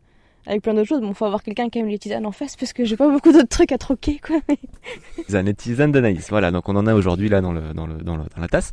avec 0.46 0.62
plein 0.62 0.74
d'autres 0.74 0.88
choses. 0.88 1.00
Bon, 1.00 1.14
faut 1.14 1.24
avoir 1.24 1.42
quelqu'un 1.42 1.68
qui 1.68 1.78
aime 1.78 1.88
les 1.88 1.98
tisanes 1.98 2.26
en 2.26 2.32
face 2.32 2.56
parce 2.56 2.72
que 2.72 2.84
j'ai 2.84 2.96
pas 2.96 3.08
beaucoup 3.08 3.32
d'autres 3.32 3.48
trucs 3.48 3.72
à 3.72 3.78
troquer 3.78 4.18
quoi. 4.18 4.36
Tisanes 5.26 5.48
et 5.48 5.54
tisanes 5.54 5.92
d'Anaïs. 5.92 6.28
Voilà, 6.30 6.50
donc 6.50 6.68
on 6.68 6.76
en 6.76 6.86
a 6.86 6.94
aujourd'hui 6.94 7.28
là 7.28 7.40
dans 7.40 7.52
le 7.52 7.72
dans 7.74 7.86
le 7.86 7.94
dans, 7.98 8.16
la 8.16 8.48
tasse. 8.48 8.72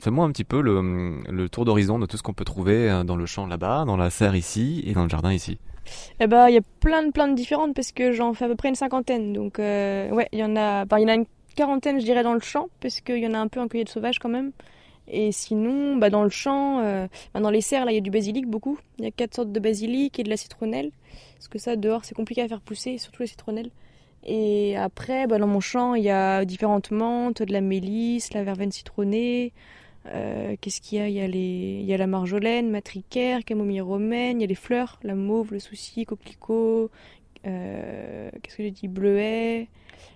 Fais-moi 0.00 0.24
un 0.24 0.30
petit 0.30 0.44
peu 0.44 0.60
le, 0.60 1.22
le 1.30 1.48
tour 1.48 1.64
d'horizon 1.64 1.98
de 1.98 2.06
tout 2.06 2.16
ce 2.16 2.22
qu'on 2.22 2.34
peut 2.34 2.44
trouver 2.44 3.02
dans 3.04 3.16
le 3.16 3.26
champ 3.26 3.46
là-bas, 3.46 3.84
dans 3.86 3.96
la 3.96 4.10
serre 4.10 4.36
ici 4.36 4.82
et 4.86 4.92
dans 4.92 5.04
le 5.04 5.08
jardin 5.08 5.32
ici. 5.32 5.58
Eh 6.20 6.26
ben, 6.26 6.48
il 6.48 6.54
y 6.54 6.58
a 6.58 6.62
plein 6.80 7.04
de 7.04 7.10
plantes 7.10 7.34
différentes 7.34 7.74
parce 7.74 7.92
que 7.92 8.12
j'en 8.12 8.34
fais 8.34 8.46
à 8.46 8.48
peu 8.48 8.56
près 8.56 8.68
une 8.68 8.74
cinquantaine. 8.74 9.32
Donc, 9.32 9.58
euh, 9.58 10.10
ouais, 10.10 10.28
il 10.32 10.38
y 10.38 10.44
en 10.44 10.56
a, 10.56 10.84
il 10.96 11.02
y 11.02 11.04
en 11.04 11.08
a 11.08 11.14
une 11.14 11.26
quarantaine, 11.56 12.00
je 12.00 12.04
dirais, 12.04 12.22
dans 12.22 12.34
le 12.34 12.40
champ 12.40 12.68
parce 12.80 13.00
qu'il 13.00 13.18
y 13.18 13.26
en 13.26 13.34
a 13.34 13.38
un 13.38 13.48
peu 13.48 13.60
en 13.60 13.68
cueillette 13.68 13.88
sauvage 13.88 14.18
quand 14.18 14.28
même. 14.28 14.52
Et 15.08 15.32
sinon, 15.32 15.96
bah, 15.96 16.10
dans 16.10 16.22
le 16.24 16.30
champ, 16.30 16.80
euh, 16.80 17.06
dans 17.34 17.50
les 17.50 17.60
serres, 17.60 17.90
il 17.90 17.94
y 17.94 17.98
a 17.98 18.00
du 18.00 18.10
basilic 18.10 18.46
beaucoup. 18.46 18.78
Il 18.98 19.04
y 19.04 19.08
a 19.08 19.10
quatre 19.10 19.34
sortes 19.34 19.52
de 19.52 19.60
basilic 19.60 20.18
et 20.18 20.22
de 20.22 20.30
la 20.30 20.36
citronnelle. 20.36 20.90
Parce 21.34 21.48
que 21.48 21.58
ça, 21.58 21.76
dehors, 21.76 22.04
c'est 22.04 22.14
compliqué 22.14 22.42
à 22.42 22.48
faire 22.48 22.60
pousser, 22.60 22.98
surtout 22.98 23.22
les 23.22 23.28
citronnelles. 23.28 23.70
Et 24.24 24.76
après, 24.76 25.26
bah, 25.26 25.38
dans 25.38 25.46
mon 25.46 25.60
champ, 25.60 25.94
il 25.94 26.04
y 26.04 26.10
a 26.10 26.44
différentes 26.44 26.90
menthes, 26.90 27.42
de 27.42 27.52
la 27.52 27.60
mélisse, 27.60 28.32
la 28.32 28.42
verveine 28.42 28.72
citronnée, 28.72 29.52
euh, 30.06 30.56
qu'est-ce 30.60 30.80
qu'il 30.80 30.98
y 30.98 31.00
a? 31.00 31.08
Il 31.08 31.14
y 31.14 31.20
a, 31.20 31.26
les... 31.26 31.80
il 31.80 31.84
y 31.84 31.92
a 31.92 31.98
la 31.98 32.06
marjolaine, 32.06 32.70
matricaire, 32.70 33.44
camomille 33.44 33.82
romaine, 33.82 34.38
il 34.38 34.42
y 34.42 34.44
a 34.44 34.48
les 34.48 34.54
fleurs, 34.54 34.98
la 35.02 35.14
mauve, 35.14 35.52
le 35.52 35.58
souci, 35.58 36.06
coquelicot, 36.06 36.90
euh, 37.46 38.30
qu'est-ce 38.42 38.56
que 38.56 38.62
j'ai 38.62 38.70
dit, 38.70 38.88
bleuet. 38.88 39.68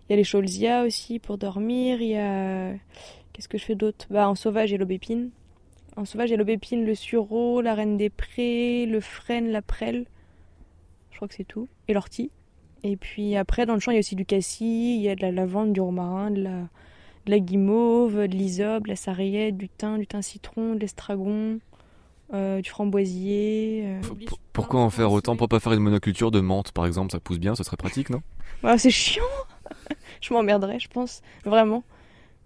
Il 0.09 0.13
y 0.13 0.13
a 0.15 0.17
les 0.17 0.25
cholzias 0.25 0.85
aussi 0.85 1.19
pour 1.19 1.39
dormir. 1.39 2.01
Il 2.01 2.09
y 2.09 2.17
a. 2.17 2.73
Qu'est-ce 3.39 3.49
que 3.49 3.57
je 3.57 3.65
fais 3.65 3.77
d'autre? 3.77 4.07
Bah, 4.11 4.29
en 4.29 4.35
sauvage, 4.35 4.71
il 4.71 4.73
y 4.73 4.75
a 4.75 4.79
l'aubépine. 4.79 5.31
En 5.97 6.05
sauvage, 6.05 6.31
il 6.31 6.33
y 6.33 6.35
a 6.35 6.39
l'aubépine, 6.39 6.85
le 6.85 6.97
sureau, 6.97 7.61
la 7.61 7.77
reine 7.77 7.97
des 7.97 8.11
prés, 8.11 8.85
le 8.85 8.99
frêne, 8.99 9.53
la 9.53 9.63
prêle. 9.63 10.07
Je 11.13 11.17
crois 11.19 11.29
que 11.29 11.35
c'est 11.37 11.45
tout. 11.47 11.69
Et 11.87 11.95
l'ortie. 11.95 12.33
Et 12.83 12.97
puis 12.97 13.37
après, 13.37 13.65
dans 13.65 13.75
le 13.75 13.79
champ, 13.81 13.93
il 13.93 13.95
y 13.95 13.99
a 13.99 14.01
aussi 14.01 14.17
du 14.17 14.25
cassis, 14.27 14.97
il 14.97 15.01
y 15.01 15.09
a 15.09 15.15
de 15.15 15.23
la 15.23 15.31
lavande, 15.31 15.73
du 15.73 15.81
romarin, 15.81 16.33
de 16.33 16.43
la 16.43 16.69
de 17.27 17.31
la 17.31 17.39
guimauve, 17.39 18.17
de 18.27 18.35
l'isobe, 18.37 18.85
de 18.85 18.89
la 18.89 18.97
sarriette, 18.97 19.57
du 19.57 19.69
thym, 19.69 19.99
du 19.99 20.09
thym 20.09 20.21
citron, 20.21 20.75
de 20.75 20.81
l'estragon, 20.81 21.61
euh, 22.35 22.61
du 22.61 22.69
framboisier. 22.69 23.85
euh. 23.85 24.01
Pourquoi 24.53 24.81
en 24.81 24.91
faire 24.91 25.13
autant? 25.13 25.37
Pour 25.37 25.49
pas 25.49 25.61
faire 25.61 25.75
une 25.75 25.81
monoculture 25.81 26.33
de 26.33 26.41
menthe, 26.41 26.73
par 26.73 26.87
exemple, 26.87 27.13
ça 27.13 27.21
pousse 27.21 27.39
bien, 27.39 27.55
ce 27.55 27.63
serait 27.63 27.77
pratique, 27.77 28.11
non? 28.11 28.21
Ah, 28.65 28.79
c'est 28.79 28.91
chiant. 28.91 29.23
je 30.21 30.35
m'emmerderais, 30.35 30.81
je 30.81 30.89
pense, 30.89 31.23
vraiment. 31.45 31.85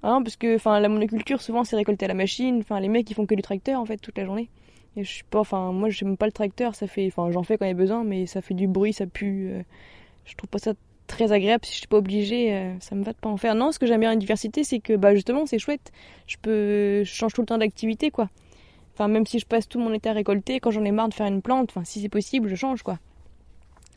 Hein, 0.04 0.23
parce 0.23 0.37
que 0.37 0.56
enfin 0.56 0.80
la 0.80 0.88
monoculture 0.88 1.40
souvent 1.40 1.62
c'est 1.62 1.76
récolté 1.76 2.06
à 2.06 2.09
la 2.09 2.14
machine, 2.14 2.59
enfin 2.59 2.80
les 2.80 2.88
mecs 2.88 3.09
ils 3.09 3.14
font 3.14 3.25
que 3.25 3.37
du 3.37 3.42
tracteur 3.42 3.80
en 3.80 3.87
fait 3.87 3.99
toute 3.99 4.18
la 4.18 4.25
journée. 4.25 4.50
Et 4.97 5.04
je 5.04 5.11
suis 5.11 5.25
pas 5.25 5.38
enfin 5.40 5.71
moi 5.73 5.90
j'aime 5.90 6.16
pas 6.16 6.26
le 6.26 6.32
tracteur, 6.32 6.75
ça 6.75 6.87
fait 6.88 7.06
enfin 7.06 7.30
j'en 7.30 7.44
fais 7.44 7.56
quand 7.56 7.66
il 7.66 7.68
y 7.68 7.73
a 7.73 7.75
besoin 7.75 8.02
mais 8.02 8.26
ça 8.26 8.40
fait 8.42 8.54
du 8.54 8.66
bruit, 8.66 8.92
ça 8.92 9.06
pue. 9.06 9.50
euh, 9.52 9.62
je 10.25 10.35
trouve 10.35 10.50
pas 10.50 10.59
ça 10.59 10.73
très 11.06 11.30
agréable 11.32 11.64
si 11.64 11.73
je 11.75 11.78
suis 11.78 11.87
pas 11.87 11.99
obligée, 11.99 12.52
euh, 12.54 12.75
ça 12.80 12.94
me 12.97 13.04
va 13.04 13.12
de 13.12 13.18
pas 13.18 13.28
en 13.28 13.37
faire. 13.37 13.54
Non, 13.54 13.71
ce 13.71 13.78
que 13.78 13.87
j'aime 13.87 14.00
bien 14.00 14.11
la 14.11 14.16
diversité 14.16 14.64
c'est 14.64 14.80
que 14.80 14.97
bah 14.97 15.14
justement 15.14 15.47
c'est 15.47 15.61
chouette. 15.61 15.92
Je 16.26 16.37
peux 16.42 17.04
change 17.04 17.32
tout 17.32 17.42
le 17.42 17.47
temps 17.47 17.59
d'activité 17.59 18.11
quoi. 18.11 18.28
Enfin 18.94 19.06
même 19.06 19.25
si 19.25 19.38
je 19.38 19.47
passe 19.47 19.68
tout 19.68 19.78
mon 19.78 19.92
été 19.94 20.09
à 20.09 20.12
récolter, 20.14 20.59
quand 20.59 20.73
j'en 20.73 20.85
ai 20.85 20.90
marre 20.90 21.11
de 21.11 21.14
faire 21.14 21.26
une 21.28 21.42
plante, 21.42 21.71
enfin 21.71 21.85
si 21.85 22.00
c'est 22.02 22.09
possible, 22.09 22.49
je 22.49 22.56
change 22.56 22.82
quoi. 22.82 22.99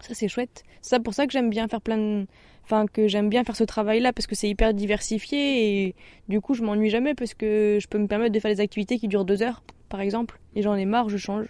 Ça 0.02 0.14
c'est 0.14 0.28
chouette. 0.28 0.64
C'est 0.82 1.02
pour 1.02 1.14
ça 1.14 1.26
que 1.26 1.32
j'aime 1.32 1.50
bien 1.50 1.68
faire 1.68 1.82
plein 1.82 1.98
de 1.98 2.28
enfin 2.66 2.88
que 2.88 3.08
j'aime 3.08 3.30
bien 3.30 3.44
faire 3.44 3.56
ce 3.56 3.64
travail 3.64 4.00
là 4.00 4.12
parce 4.12 4.28
que 4.28 4.36
c'est 4.36 4.50
hyper 4.50 4.74
diversifié 4.74 5.86
et 5.86 5.96
du 6.30 6.42
coup 6.42 6.56
je 6.56 6.64
m'ennuie 6.64 6.90
jamais 6.90 7.14
parce 7.14 7.34
que 7.34 7.78
je 7.80 7.88
peux 7.88 8.00
me 8.00 8.08
permettre 8.08 8.34
de 8.34 8.40
faire 8.40 8.52
des 8.52 8.60
activités 8.60 8.98
qui 8.98 9.08
durent 9.08 9.26
deux 9.26 9.44
heures 9.44 9.64
par 9.90 10.02
exemple. 10.02 10.40
Et 10.56 10.62
j'en 10.62 10.76
ai 10.76 10.86
marre 10.86 11.10
je 11.10 11.18
change. 11.18 11.48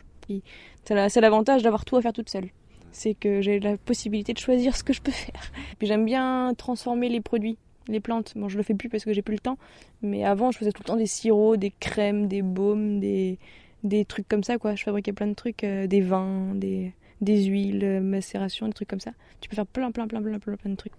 C'est 0.84 1.22
l'avantage 1.22 1.64
d'avoir 1.64 1.86
tout 1.86 1.96
à 1.98 2.02
faire 2.02 2.14
toute 2.14 2.30
seule. 2.30 2.50
C'est 2.92 3.14
que 3.14 3.42
j'ai 3.42 3.60
la 3.60 3.78
possibilité 3.78 4.34
de 4.34 4.40
choisir 4.40 4.76
ce 4.76 4.84
que 4.84 4.94
je 4.94 5.02
peux 5.02 5.12
faire. 5.12 5.52
Puis 5.78 5.88
j'aime 5.88 6.06
bien 6.06 6.54
transformer 6.58 7.10
les 7.10 7.22
produits 7.22 7.58
les 7.88 8.00
plantes. 8.00 8.34
Bon 8.36 8.50
je 8.50 8.58
le 8.58 8.64
fais 8.64 8.74
plus 8.74 8.90
parce 8.90 9.06
que 9.06 9.14
j'ai 9.14 9.22
plus 9.22 9.36
le 9.36 9.40
temps 9.40 9.58
mais 10.02 10.26
avant 10.26 10.52
je 10.52 10.58
faisais 10.58 10.72
tout 10.72 10.82
le 10.84 10.88
temps 10.88 10.98
des 10.98 11.06
sirops 11.06 11.58
des 11.58 11.72
crèmes 11.80 12.28
des 12.28 12.42
baumes 12.42 13.00
des 13.00 13.38
des 13.84 14.06
trucs 14.06 14.28
comme 14.28 14.44
ça 14.44 14.58
quoi. 14.58 14.76
Je 14.76 14.84
fabriquais 14.84 15.14
plein 15.14 15.28
de 15.28 15.34
trucs 15.34 15.64
euh, 15.64 15.88
des 15.88 16.02
vins 16.02 16.56
des 16.56 16.94
des 17.22 17.44
huiles 17.46 17.84
euh, 17.84 18.02
macération 18.02 18.68
des 18.68 18.74
trucs 18.74 18.88
comme 18.88 19.00
ça 19.00 19.12
tu 19.42 19.50
peux 19.50 19.56
faire 19.56 19.66
plein 19.66 19.92
plein 19.92 20.08
plein 20.08 20.22
plein 20.22 20.40
plein 20.40 20.56
plein 20.56 20.72
de 20.72 20.76
trucs 20.76 20.94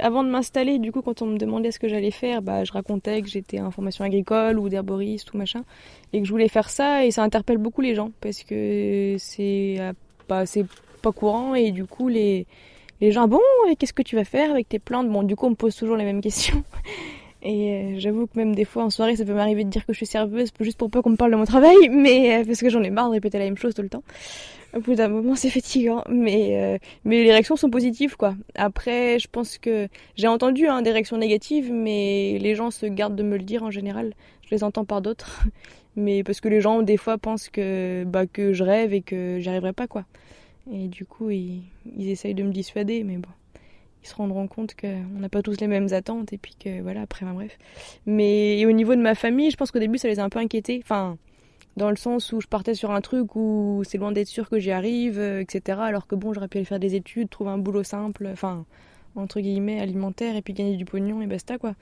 avant 0.00 0.22
de 0.22 0.28
m'installer, 0.28 0.78
du 0.78 0.92
coup, 0.92 1.02
quand 1.02 1.22
on 1.22 1.26
me 1.26 1.38
demandait 1.38 1.70
ce 1.70 1.78
que 1.78 1.88
j'allais 1.88 2.10
faire, 2.10 2.42
bah, 2.42 2.64
je 2.64 2.72
racontais 2.72 3.22
que 3.22 3.28
j'étais 3.28 3.60
en 3.60 3.70
formation 3.70 4.04
agricole 4.04 4.58
ou 4.58 4.68
d'herboriste 4.68 5.32
ou 5.32 5.38
machin, 5.38 5.64
et 6.12 6.20
que 6.20 6.26
je 6.26 6.30
voulais 6.30 6.48
faire 6.48 6.70
ça, 6.70 7.04
et 7.04 7.10
ça 7.10 7.22
interpelle 7.22 7.58
beaucoup 7.58 7.80
les 7.80 7.94
gens 7.94 8.10
parce 8.20 8.42
que 8.42 9.16
c'est 9.18 9.76
euh, 9.78 9.92
pas 10.26 11.12
courant, 11.12 11.54
et 11.54 11.70
du 11.70 11.84
coup, 11.84 12.08
les, 12.08 12.46
les 13.00 13.12
gens, 13.12 13.28
bon, 13.28 13.40
qu'est-ce 13.78 13.94
que 13.94 14.02
tu 14.02 14.16
vas 14.16 14.24
faire 14.24 14.50
avec 14.50 14.68
tes 14.68 14.78
plantes? 14.78 15.08
Bon, 15.08 15.22
du 15.22 15.36
coup, 15.36 15.46
on 15.46 15.50
me 15.50 15.54
pose 15.54 15.74
toujours 15.74 15.96
les 15.96 16.04
mêmes 16.04 16.20
questions. 16.20 16.62
Et 17.40 17.72
euh, 17.72 17.94
j'avoue 17.98 18.26
que 18.26 18.36
même 18.36 18.52
des 18.52 18.64
fois 18.64 18.82
en 18.82 18.90
soirée, 18.90 19.14
ça 19.14 19.24
peut 19.24 19.32
m'arriver 19.32 19.62
de 19.62 19.70
dire 19.70 19.86
que 19.86 19.92
je 19.92 19.98
suis 19.98 20.06
serveuse 20.06 20.50
juste 20.58 20.76
pour 20.76 20.90
peu 20.90 21.02
qu'on 21.02 21.10
me 21.10 21.16
parle 21.16 21.30
de 21.30 21.36
mon 21.36 21.44
travail, 21.44 21.88
mais 21.88 22.42
parce 22.44 22.58
que 22.58 22.68
j'en 22.68 22.82
ai 22.82 22.90
marre 22.90 23.06
de 23.06 23.12
répéter 23.12 23.38
la 23.38 23.44
même 23.44 23.56
chose 23.56 23.74
tout 23.74 23.82
le 23.82 23.88
temps. 23.88 24.02
Au 24.74 24.80
bout 24.80 24.94
d'un 24.94 25.08
moment, 25.08 25.34
c'est 25.34 25.48
fatigant, 25.48 26.04
mais 26.10 26.62
euh, 26.62 26.78
mais 27.04 27.22
les 27.24 27.32
réactions 27.32 27.56
sont 27.56 27.70
positives 27.70 28.16
quoi. 28.16 28.34
Après, 28.54 29.18
je 29.18 29.26
pense 29.26 29.56
que 29.56 29.88
j'ai 30.16 30.28
entendu 30.28 30.66
hein, 30.66 30.82
des 30.82 30.90
réactions 30.90 31.16
négatives, 31.16 31.72
mais 31.72 32.38
les 32.38 32.54
gens 32.54 32.70
se 32.70 32.84
gardent 32.84 33.16
de 33.16 33.22
me 33.22 33.38
le 33.38 33.44
dire 33.44 33.62
en 33.62 33.70
général. 33.70 34.12
Je 34.44 34.54
les 34.54 34.64
entends 34.64 34.84
par 34.84 35.00
d'autres, 35.00 35.42
mais 35.96 36.22
parce 36.22 36.40
que 36.42 36.48
les 36.48 36.60
gens 36.60 36.82
des 36.82 36.98
fois 36.98 37.16
pensent 37.16 37.48
que 37.48 38.04
bah 38.04 38.26
que 38.26 38.52
je 38.52 38.62
rêve 38.62 38.92
et 38.92 39.00
que 39.00 39.38
j'y 39.40 39.48
arriverai 39.48 39.72
pas 39.72 39.86
quoi. 39.86 40.04
Et 40.70 40.88
du 40.88 41.06
coup, 41.06 41.30
ils, 41.30 41.62
ils 41.96 42.10
essayent 42.10 42.34
de 42.34 42.42
me 42.42 42.52
dissuader, 42.52 43.02
mais 43.04 43.16
bon, 43.16 43.30
ils 44.04 44.08
se 44.08 44.14
rendront 44.14 44.46
compte 44.48 44.74
qu'on 44.74 45.18
n'a 45.18 45.30
pas 45.30 45.40
tous 45.40 45.58
les 45.60 45.66
mêmes 45.66 45.94
attentes 45.94 46.34
et 46.34 46.38
puis 46.38 46.56
que 46.62 46.82
voilà 46.82 47.00
après, 47.00 47.24
enfin, 47.24 47.34
bref. 47.34 47.56
Mais 48.04 48.58
et 48.58 48.66
au 48.66 48.72
niveau 48.72 48.94
de 48.94 49.00
ma 49.00 49.14
famille, 49.14 49.50
je 49.50 49.56
pense 49.56 49.70
qu'au 49.70 49.78
début 49.78 49.96
ça 49.96 50.08
les 50.08 50.20
a 50.20 50.24
un 50.24 50.28
peu 50.28 50.40
inquiétés, 50.40 50.78
enfin 50.84 51.16
dans 51.76 51.90
le 51.90 51.96
sens 51.96 52.32
où 52.32 52.40
je 52.40 52.46
partais 52.46 52.74
sur 52.74 52.90
un 52.90 53.00
truc 53.00 53.36
où 53.36 53.82
c'est 53.84 53.98
loin 53.98 54.12
d'être 54.12 54.28
sûr 54.28 54.48
que 54.48 54.58
j'y 54.58 54.70
arrive, 54.70 55.18
euh, 55.18 55.40
etc. 55.40 55.78
Alors 55.80 56.06
que 56.06 56.14
bon, 56.14 56.32
j'aurais 56.32 56.48
pu 56.48 56.58
aller 56.58 56.64
faire 56.64 56.80
des 56.80 56.94
études, 56.94 57.30
trouver 57.30 57.50
un 57.50 57.58
boulot 57.58 57.84
simple, 57.84 58.28
enfin 58.32 58.64
entre 59.16 59.40
guillemets 59.40 59.80
alimentaire 59.80 60.36
et 60.36 60.42
puis 60.42 60.52
gagner 60.52 60.76
du 60.76 60.84
pognon 60.84 61.20
et 61.22 61.26
basta 61.26 61.58
quoi. 61.58 61.74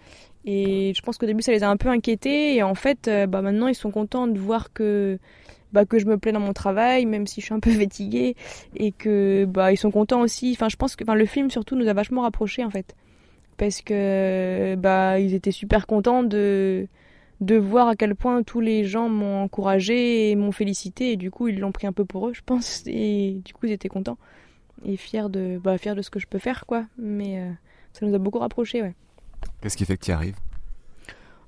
Et 0.44 0.92
je 0.94 1.02
pense 1.02 1.18
qu'au 1.18 1.26
début 1.26 1.42
ça 1.42 1.52
les 1.52 1.62
a 1.62 1.70
un 1.70 1.76
peu 1.76 1.88
inquiétés 1.88 2.54
et 2.54 2.62
en 2.62 2.74
fait 2.74 3.08
euh, 3.08 3.26
bah 3.26 3.42
maintenant 3.42 3.66
ils 3.66 3.74
sont 3.74 3.90
contents 3.90 4.26
de 4.26 4.38
voir 4.38 4.72
que 4.72 5.18
bah 5.72 5.84
que 5.84 5.98
je 5.98 6.06
me 6.06 6.18
plais 6.18 6.32
dans 6.32 6.40
mon 6.40 6.52
travail 6.52 7.06
même 7.06 7.26
si 7.26 7.40
je 7.40 7.46
suis 7.46 7.54
un 7.54 7.60
peu 7.60 7.70
fatiguée 7.78 8.36
et 8.76 8.92
que 8.92 9.44
bah 9.46 9.72
ils 9.72 9.76
sont 9.76 9.90
contents 9.90 10.20
aussi. 10.20 10.52
Enfin 10.52 10.68
je 10.68 10.76
pense 10.76 10.96
que 10.96 11.04
enfin 11.04 11.14
le 11.14 11.26
film 11.26 11.50
surtout 11.50 11.76
nous 11.76 11.88
a 11.88 11.92
vachement 11.92 12.22
rapprochés 12.22 12.64
en 12.64 12.70
fait 12.70 12.94
parce 13.56 13.82
que 13.82 14.74
bah 14.76 15.18
ils 15.18 15.34
étaient 15.34 15.50
super 15.50 15.86
contents 15.86 16.22
de 16.22 16.86
de 17.40 17.56
voir 17.56 17.88
à 17.88 17.96
quel 17.96 18.14
point 18.14 18.42
tous 18.42 18.60
les 18.60 18.84
gens 18.84 19.08
m'ont 19.08 19.42
encouragé 19.42 20.30
et 20.30 20.36
m'ont 20.36 20.52
félicité 20.52 21.12
et 21.12 21.16
du 21.16 21.30
coup 21.30 21.48
ils 21.48 21.58
l'ont 21.58 21.72
pris 21.72 21.86
un 21.86 21.92
peu 21.92 22.04
pour 22.04 22.28
eux 22.28 22.32
je 22.32 22.40
pense 22.44 22.82
et 22.86 23.40
du 23.44 23.52
coup 23.52 23.66
ils 23.66 23.72
étaient 23.72 23.88
contents 23.88 24.16
et 24.84 24.96
fiers 24.96 25.28
de 25.28 25.58
bah 25.62 25.78
fiers 25.78 25.94
de 25.94 26.02
ce 26.02 26.10
que 26.10 26.18
je 26.18 26.26
peux 26.26 26.38
faire 26.38 26.66
quoi. 26.66 26.84
Mais 26.98 27.40
euh, 27.40 27.50
ça 27.92 28.06
nous 28.06 28.14
a 28.14 28.18
beaucoup 28.18 28.38
rapprochés 28.38 28.82
ouais. 28.82 28.94
Qu'est-ce 29.60 29.76
qui 29.76 29.84
fait 29.84 29.96
que 29.96 30.04
tu 30.04 30.10
y 30.10 30.14
arrives? 30.14 30.36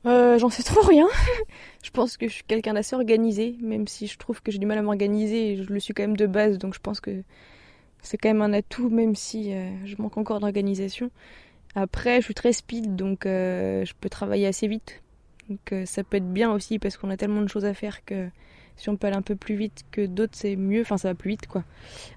Euh, 0.07 0.38
j'en 0.38 0.48
sais 0.48 0.62
trop 0.62 0.81
rien. 0.81 1.09
Je 1.83 1.90
pense 1.90 2.16
que 2.16 2.29
je 2.29 2.33
suis 2.33 2.44
quelqu'un 2.44 2.74
d'assez 2.74 2.94
organisé 2.94 3.57
même 3.61 3.87
si 3.88 4.07
je 4.07 4.16
trouve 4.16 4.42
que 4.42 4.53
j'ai 4.53 4.59
du 4.59 4.66
mal 4.66 4.79
à 4.79 4.83
m'organiser 4.83 5.57
je 5.57 5.72
le 5.72 5.81
suis 5.81 5.94
quand 5.94 6.03
même 6.03 6.16
de 6.16 6.27
base 6.27 6.59
donc 6.59 6.74
je 6.74 6.81
pense 6.81 7.01
que 7.01 7.22
c'est 8.03 8.16
quand 8.16 8.29
même 8.29 8.42
un 8.42 8.53
atout 8.53 8.90
même 8.90 9.14
si 9.14 9.55
euh, 9.55 9.70
je 9.85 9.96
manque 9.98 10.16
encore 10.16 10.40
d'organisation. 10.40 11.11
Après 11.74 12.20
je 12.20 12.24
suis 12.24 12.35
très 12.35 12.53
speed 12.53 12.96
donc 12.96 13.20
je 13.24 13.92
peux 14.01 14.09
travailler 14.09 14.46
assez 14.46 14.68
vite 14.68 15.03
donc 15.48 15.72
euh, 15.72 15.87
ça 15.87 16.04
peut 16.04 16.16
être 16.16 16.32
bien 16.32 16.52
aussi 16.52 16.78
parce 16.78 16.96
qu'on 16.96 17.11
a 17.11 17.16
tellement 17.16 17.42
de 17.42 17.48
choses 17.48 17.64
à 17.64 17.74
faire 17.74 18.04
que 18.04 18.28
si 18.76 18.88
on 18.88 18.96
peut 18.96 19.06
aller 19.06 19.16
un 19.16 19.22
peu 19.22 19.34
plus 19.34 19.56
vite 19.56 19.84
que 19.90 20.06
d'autres, 20.06 20.37
c'est 20.37 20.56
mieux. 20.56 20.82
Enfin, 20.82 20.98
ça 20.98 21.08
va 21.08 21.14
plus 21.14 21.30
vite, 21.30 21.46
quoi. 21.48 21.64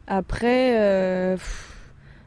Après, 0.06 0.80
euh, 0.80 1.38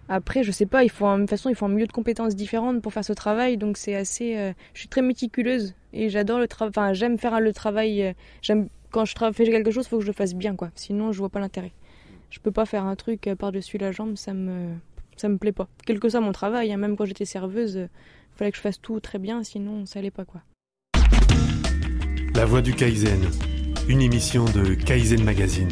après, 0.09 0.43
je 0.43 0.51
sais 0.51 0.67
pas. 0.67 0.83
Il 0.83 0.91
faut, 0.91 1.07
de 1.15 1.21
toute 1.21 1.31
façon, 1.31 1.51
il 1.51 1.55
faut 1.55 1.67
un 1.67 1.69
milieu 1.69 1.87
de 1.87 1.93
compétences 1.93 2.35
différentes 2.35 2.83
pour 2.83 2.93
faire 2.93 3.05
ce 3.05 3.13
travail. 3.13 3.57
Donc 3.57 3.77
c'est 3.77 3.95
assez. 3.95 4.37
euh, 4.37 4.53
je 4.73 4.81
suis 4.81 4.89
très 4.89 5.03
méticuleuse 5.03 5.75
et 5.93 6.09
j'adore 6.09 6.39
le 6.39 6.49
travail. 6.49 6.71
Enfin, 6.71 6.93
j'aime 6.93 7.19
faire 7.19 7.41
le 7.41 7.53
travail. 7.53 8.15
j'aime 8.43 8.69
quand 8.91 9.05
je 9.05 9.15
fais 9.33 9.45
quelque 9.45 9.73
chose, 9.73 9.89
faut 9.89 9.99
que 9.99 10.03
je 10.03 10.09
le 10.09 10.13
fasse 10.13 10.35
bien, 10.35 10.55
quoi. 10.55 10.71
Sinon, 10.77 11.11
je 11.13 11.19
vois 11.19 11.29
pas 11.29 11.41
l'intérêt. 11.41 11.73
Je 12.31 12.39
peux 12.39 12.53
pas 12.53 12.65
faire 12.65 12.85
un 12.85 12.95
truc 12.95 13.29
par-dessus 13.39 13.77
la 13.79 13.91
jambe. 13.91 14.17
Ça 14.17 14.33
me, 14.35 14.75
ça 15.17 15.29
me 15.29 15.37
plaît 15.37 15.53
pas. 15.53 15.69
Quel 15.85 16.01
que 16.01 16.09
soit 16.09 16.21
mon 16.21 16.33
travail, 16.33 16.73
hein, 16.73 16.77
même 16.77 16.97
quand 16.97 17.05
j'étais 17.05 17.25
serveuse, 17.25 17.77
euh, 17.77 17.89
fallait 18.37 18.51
que 18.51 18.57
je 18.57 18.63
fasse 18.63 18.81
tout 18.81 19.01
très 19.01 19.19
bien. 19.19 19.43
Sinon, 19.43 19.87
ça 19.87 19.99
allait 19.99 20.11
pas, 20.11 20.25
quoi. 20.25 20.43
La 22.35 22.47
voix 22.47 22.63
du 22.63 22.75
Kaizen, 22.75 23.31
une 23.87 24.03
émission 24.03 24.45
de 24.47 24.75
Kaizen 24.75 25.23
Magazine. 25.23 25.71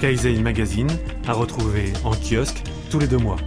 Kaizen 0.00 0.40
Magazine 0.40 0.90
à 1.26 1.32
retrouver 1.32 1.92
en 2.04 2.12
kiosque 2.12 2.62
tous 2.90 3.00
les 3.00 3.08
deux 3.08 3.18
mois. 3.18 3.38